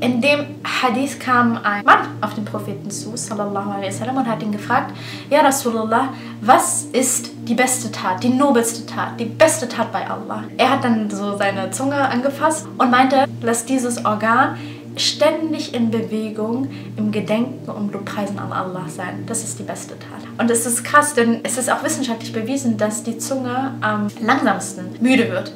In 0.00 0.20
dem 0.20 0.46
Hadith 0.64 1.18
kam 1.18 1.58
ein 1.64 1.84
Mann 1.84 2.06
auf 2.20 2.34
den 2.34 2.44
Propheten 2.44 2.88
zu, 2.88 3.16
sallallahu 3.16 3.70
alaihi 3.70 3.88
wasallam, 3.88 4.18
und 4.18 4.28
hat 4.28 4.40
ihn 4.42 4.52
gefragt, 4.52 4.94
Ja 5.28 5.40
Rasulullah, 5.40 6.10
was 6.40 6.84
ist 6.92 7.30
die 7.42 7.54
beste 7.54 7.90
Tat, 7.90 8.22
die 8.22 8.28
nobelste 8.28 8.86
Tat, 8.86 9.18
die 9.18 9.24
beste 9.24 9.68
Tat 9.68 9.90
bei 9.90 10.08
Allah? 10.08 10.44
Er 10.56 10.70
hat 10.70 10.84
dann 10.84 11.10
so 11.10 11.36
seine 11.36 11.72
Zunge 11.72 11.96
angefasst 11.96 12.66
und 12.78 12.90
meinte, 12.90 13.24
lass 13.42 13.64
dieses 13.64 14.04
Organ 14.04 14.56
ständig 14.96 15.74
in 15.74 15.90
Bewegung, 15.90 16.68
im 16.96 17.10
Gedenken 17.10 17.68
und 17.68 17.92
Lobpreisen 17.92 18.38
an 18.38 18.52
Allah 18.52 18.84
sein. 18.88 19.24
Das 19.26 19.42
ist 19.42 19.58
die 19.58 19.64
beste 19.64 19.98
Tat. 19.98 20.22
Und 20.38 20.50
es 20.50 20.64
ist 20.64 20.84
krass, 20.84 21.14
denn 21.14 21.40
es 21.42 21.58
ist 21.58 21.70
auch 21.70 21.82
wissenschaftlich 21.82 22.32
bewiesen, 22.32 22.76
dass 22.76 23.02
die 23.02 23.18
Zunge 23.18 23.74
am 23.80 24.08
langsamsten 24.20 24.86
müde 25.00 25.28
wird 25.30 25.52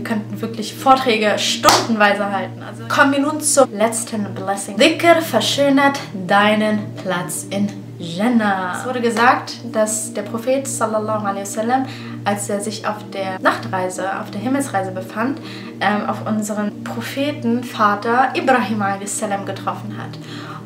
wir 0.00 0.04
könnten 0.04 0.40
wirklich 0.40 0.74
Vorträge 0.74 1.38
stundenweise 1.38 2.30
halten. 2.30 2.62
Also 2.62 2.84
kommen 2.88 3.12
wir 3.12 3.20
nun 3.20 3.40
zum 3.40 3.70
letzten 3.72 4.24
Blessing. 4.34 4.76
Dhikr 4.76 5.20
verschönert 5.20 5.98
deinen 6.26 6.94
Platz 7.02 7.46
in 7.50 7.68
Jannah. 7.98 8.78
Es 8.78 8.86
wurde 8.86 9.02
gesagt, 9.02 9.56
dass 9.72 10.14
der 10.14 10.22
Prophet 10.22 10.66
sallallahu 10.66 11.26
alaihi 11.26 11.42
wasallam, 11.42 11.84
als 12.24 12.48
er 12.48 12.60
sich 12.60 12.86
auf 12.86 12.96
der 13.12 13.38
Nachtreise, 13.40 14.18
auf 14.20 14.30
der 14.30 14.40
Himmelsreise 14.40 14.90
befand, 14.90 15.38
ähm, 15.80 16.08
auf 16.08 16.26
unseren 16.26 16.82
Prophetenvater 16.82 18.32
Ibrahim 18.34 18.80
a.s. 18.80 19.20
getroffen 19.44 19.98
hat. 19.98 20.18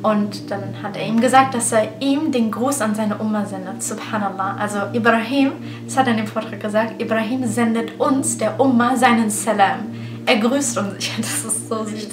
Und 0.04 0.50
dann 0.50 0.82
hat 0.82 0.98
er 0.98 1.06
ihm 1.06 1.18
gesagt, 1.18 1.54
dass 1.54 1.72
er 1.72 1.88
ihm 1.98 2.30
den 2.30 2.50
Gruß 2.50 2.82
an 2.82 2.94
seine 2.94 3.18
Oma 3.18 3.46
sendet. 3.46 3.82
Subhanallah. 3.82 4.54
Also 4.58 4.80
Ibrahim, 4.92 5.52
das 5.86 5.96
hat 5.96 6.06
er 6.06 6.10
in 6.10 6.18
dem 6.18 6.26
Vortrag 6.26 6.60
gesagt, 6.60 7.00
Ibrahim 7.00 7.46
sendet 7.46 7.98
uns, 7.98 8.36
der 8.36 8.60
Umma, 8.60 8.96
seinen 8.96 9.30
Salam. 9.30 9.94
Er 10.26 10.36
grüßt 10.36 10.76
uns. 10.76 11.10
Das 11.16 11.44
ist 11.46 11.70
so 11.70 11.84
süß. 11.84 12.08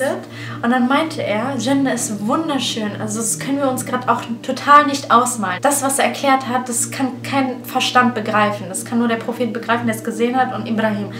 Und 0.63 0.71
dann 0.71 0.87
meinte 0.87 1.21
er, 1.21 1.57
Jannah 1.57 1.91
ist 1.91 2.25
wunderschön. 2.25 2.91
Also 3.01 3.19
das 3.19 3.37
können 3.39 3.57
wir 3.57 3.69
uns 3.69 3.85
gerade 3.85 4.09
auch 4.09 4.21
total 4.41 4.85
nicht 4.85 5.11
ausmalen. 5.11 5.61
Das, 5.61 5.83
was 5.83 5.99
er 5.99 6.05
erklärt 6.05 6.47
hat, 6.47 6.69
das 6.69 6.91
kann 6.91 7.21
kein 7.23 7.65
Verstand 7.65 8.15
begreifen. 8.15 8.67
Das 8.69 8.85
kann 8.85 8.99
nur 8.99 9.09
der 9.09 9.17
Prophet 9.17 9.51
begreifen, 9.51 9.85
der 9.87 9.95
es 9.95 10.03
gesehen 10.05 10.37
hat 10.37 10.55
und 10.55 10.65
Ibrahim. 10.65 11.11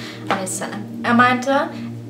Er 1.03 1.13
meinte, 1.13 1.67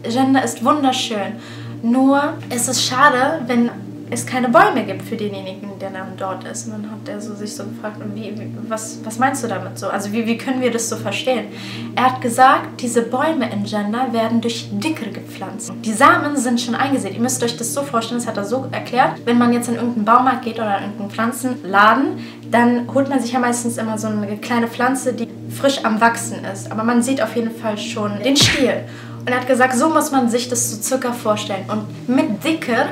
Jannah 0.08 0.42
ist 0.42 0.64
wunderschön. 0.64 1.34
Nur 1.82 2.34
ist 2.54 2.70
es 2.70 2.86
schade, 2.86 3.42
wenn 3.48 3.72
es 4.12 4.26
keine 4.26 4.50
Bäume 4.50 4.84
gibt 4.84 5.04
für 5.04 5.16
denjenigen, 5.16 5.80
der 5.80 5.90
dann 5.90 6.18
dort 6.18 6.44
ist. 6.44 6.66
Und 6.66 6.74
dann 6.74 6.92
hat 6.92 7.08
er 7.08 7.22
so 7.22 7.34
sich 7.34 7.56
so 7.56 7.64
gefragt, 7.64 7.96
wie, 8.14 8.38
wie, 8.38 8.52
was, 8.68 9.00
was 9.06 9.18
meinst 9.18 9.42
du 9.42 9.48
damit 9.48 9.80
so? 9.80 9.88
Also 9.88 10.12
wie, 10.12 10.28
wie 10.28 10.38
können 10.38 10.60
wir 10.60 10.70
das 10.70 10.90
so 10.90 10.98
verstehen? 10.98 11.46
Er 11.96 12.12
hat 12.12 12.22
gesagt, 12.22 12.82
diese 12.82 13.04
Bäume 13.04 13.50
in 13.50 13.64
Jannah 13.64 14.12
werden 14.12 14.42
durch 14.42 14.68
Dicke 14.70 15.10
gepflanzt. 15.12 15.72
Die 15.86 15.94
Samen 15.94 16.36
sind 16.36 16.60
schon 16.60 16.76
eingesät. 16.76 17.14
Ihr 17.14 17.22
müsst 17.22 17.42
euch 17.42 17.56
das 17.56 17.74
so 17.74 17.84
vorstellen, 17.84 18.20
das 18.20 18.28
hat 18.28 18.36
er 18.36 18.44
so 18.44 18.68
erklärt. 18.72 19.14
Wenn 19.24 19.38
man 19.38 19.54
jetzt 19.54 19.70
in 19.70 19.76
irgendeinen 19.76 20.04
Baumarkt 20.04 20.44
geht 20.44 20.56
oder 20.56 20.78
in 20.80 20.84
irgendeinen 20.84 21.12
Pflanzenladen, 21.12 22.06
dann 22.52 22.94
holt 22.94 23.08
man 23.08 23.22
sich 23.22 23.32
ja 23.32 23.40
meistens 23.40 23.78
immer 23.78 23.98
so 23.98 24.08
eine 24.08 24.38
kleine 24.38 24.68
Pflanze, 24.68 25.14
die 25.14 25.30
frisch 25.50 25.86
am 25.86 26.02
Wachsen 26.02 26.44
ist. 26.44 26.70
Aber 26.70 26.84
man 26.84 27.02
sieht 27.02 27.24
auf 27.24 27.34
jeden 27.38 27.52
Fall 27.52 27.78
schon 27.78 28.20
den 28.22 28.36
Stiel. 28.36 28.84
Und 29.22 29.30
er 29.30 29.40
hat 29.40 29.48
gesagt, 29.48 29.76
so 29.76 29.88
muss 29.88 30.12
man 30.12 30.30
sich 30.30 30.50
das 30.50 30.70
so 30.70 30.82
circa 30.82 31.14
vorstellen. 31.14 31.64
Und 31.70 32.10
mit 32.10 32.44
Dicke 32.44 32.88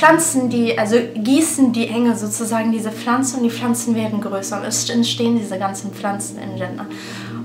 pflanzen 0.00 0.48
die, 0.48 0.78
also 0.78 0.96
gießen 1.14 1.74
die 1.74 1.88
Engel 1.88 2.16
sozusagen 2.16 2.72
diese 2.72 2.90
Pflanzen 2.90 3.40
und 3.40 3.42
die 3.42 3.50
Pflanzen 3.50 3.94
werden 3.94 4.22
größer 4.22 4.56
und 4.58 4.64
es 4.66 4.88
entstehen 4.88 5.36
diese 5.38 5.58
ganzen 5.58 5.92
Pflanzen 5.92 6.38
in 6.38 6.56
Jannah. 6.56 6.86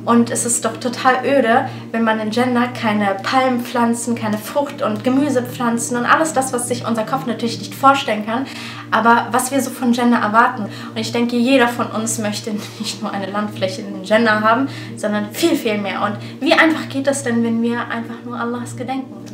Und 0.06 0.30
es 0.30 0.46
ist 0.46 0.64
doch 0.64 0.78
total 0.78 1.26
öde, 1.26 1.68
wenn 1.92 2.06
man 2.06 2.20
in 2.22 2.32
Jannah 2.32 2.68
keine 2.68 3.18
Palmpflanzen, 3.24 4.16
keine 4.16 4.38
Frucht- 4.38 4.82
und 4.82 5.04
Gemüsepflanzen 5.04 5.98
und 5.98 6.06
alles 6.06 6.32
das, 6.32 6.54
was 6.54 6.70
sich 6.70 6.88
unser 6.88 7.04
Kopf 7.04 7.26
natürlich 7.26 7.60
nicht 7.60 7.76
vorstellen 7.76 8.26
kann, 8.26 8.46
aber 8.90 9.28
was 9.32 9.52
wir 9.52 9.60
so 9.62 9.70
von 9.70 9.92
Jannah 9.92 10.22
erwarten. 10.22 10.64
Und 10.64 10.98
ich 10.98 11.12
denke, 11.12 11.36
jeder 11.36 11.68
von 11.68 11.88
uns 11.88 12.20
möchte 12.20 12.52
nicht 12.80 13.02
nur 13.02 13.12
eine 13.12 13.30
Landfläche 13.30 13.82
in 13.82 14.06
Jannah 14.06 14.40
haben, 14.40 14.70
sondern 14.96 15.32
viel, 15.34 15.58
viel 15.58 15.78
mehr. 15.78 16.04
Und 16.04 16.16
wie 16.40 16.54
einfach 16.54 16.88
geht 16.88 17.08
das 17.08 17.24
denn, 17.24 17.44
wenn 17.44 17.62
wir 17.62 17.82
einfach 17.90 18.24
nur 18.24 18.40
Allahs 18.40 18.78
gedenken? 18.78 19.26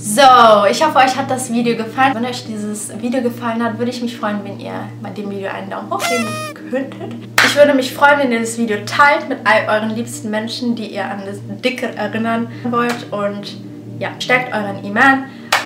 So, 0.00 0.22
ich 0.70 0.80
hoffe, 0.84 0.98
euch 0.98 1.16
hat 1.16 1.28
das 1.28 1.52
Video 1.52 1.76
gefallen. 1.76 2.14
Wenn 2.14 2.24
euch 2.24 2.46
dieses 2.46 2.96
Video 3.02 3.20
gefallen 3.20 3.60
hat, 3.64 3.78
würde 3.78 3.90
ich 3.90 4.00
mich 4.00 4.16
freuen, 4.16 4.44
wenn 4.44 4.60
ihr 4.60 4.88
bei 5.02 5.10
dem 5.10 5.28
Video 5.28 5.50
einen 5.50 5.68
Daumen 5.70 5.90
hoch 5.90 6.00
geben 6.08 6.24
könntet. 6.70 7.14
Ich 7.44 7.56
würde 7.56 7.74
mich 7.74 7.92
freuen, 7.92 8.20
wenn 8.20 8.30
ihr 8.30 8.38
das 8.38 8.56
Video 8.58 8.76
teilt 8.86 9.28
mit 9.28 9.40
all 9.42 9.66
euren 9.68 9.90
liebsten 9.90 10.30
Menschen, 10.30 10.76
die 10.76 10.86
ihr 10.94 11.04
an 11.04 11.22
das 11.26 11.38
Dicke 11.64 11.96
erinnern 11.96 12.46
wollt. 12.70 13.12
Und 13.12 13.56
ja, 13.98 14.10
stärkt 14.20 14.54
euren 14.54 14.84
Iman. 14.84 15.24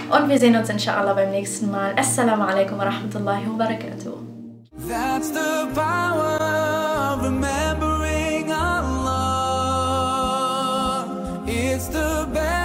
Und 0.09 0.31
wir 0.31 0.39
sehen 0.39 0.57
uns 0.57 0.71
inshallah 0.71 1.13
beim 1.13 1.31
nächsten 1.31 1.71
Mal. 1.71 1.93
Assalamu 1.97 2.45
alaikum 2.45 2.79
wa 2.79 2.85
rahmatullahi 2.85 3.43
wa 3.47 3.67
barakatuh. 3.67 4.17
That's 4.89 5.29
the 5.31 5.69
power 5.75 6.41
of 6.41 7.23
remembering 7.23 8.51
Allah. 8.51 9.13
It's 11.47 11.89
the 11.89 12.27
best. 12.33 12.62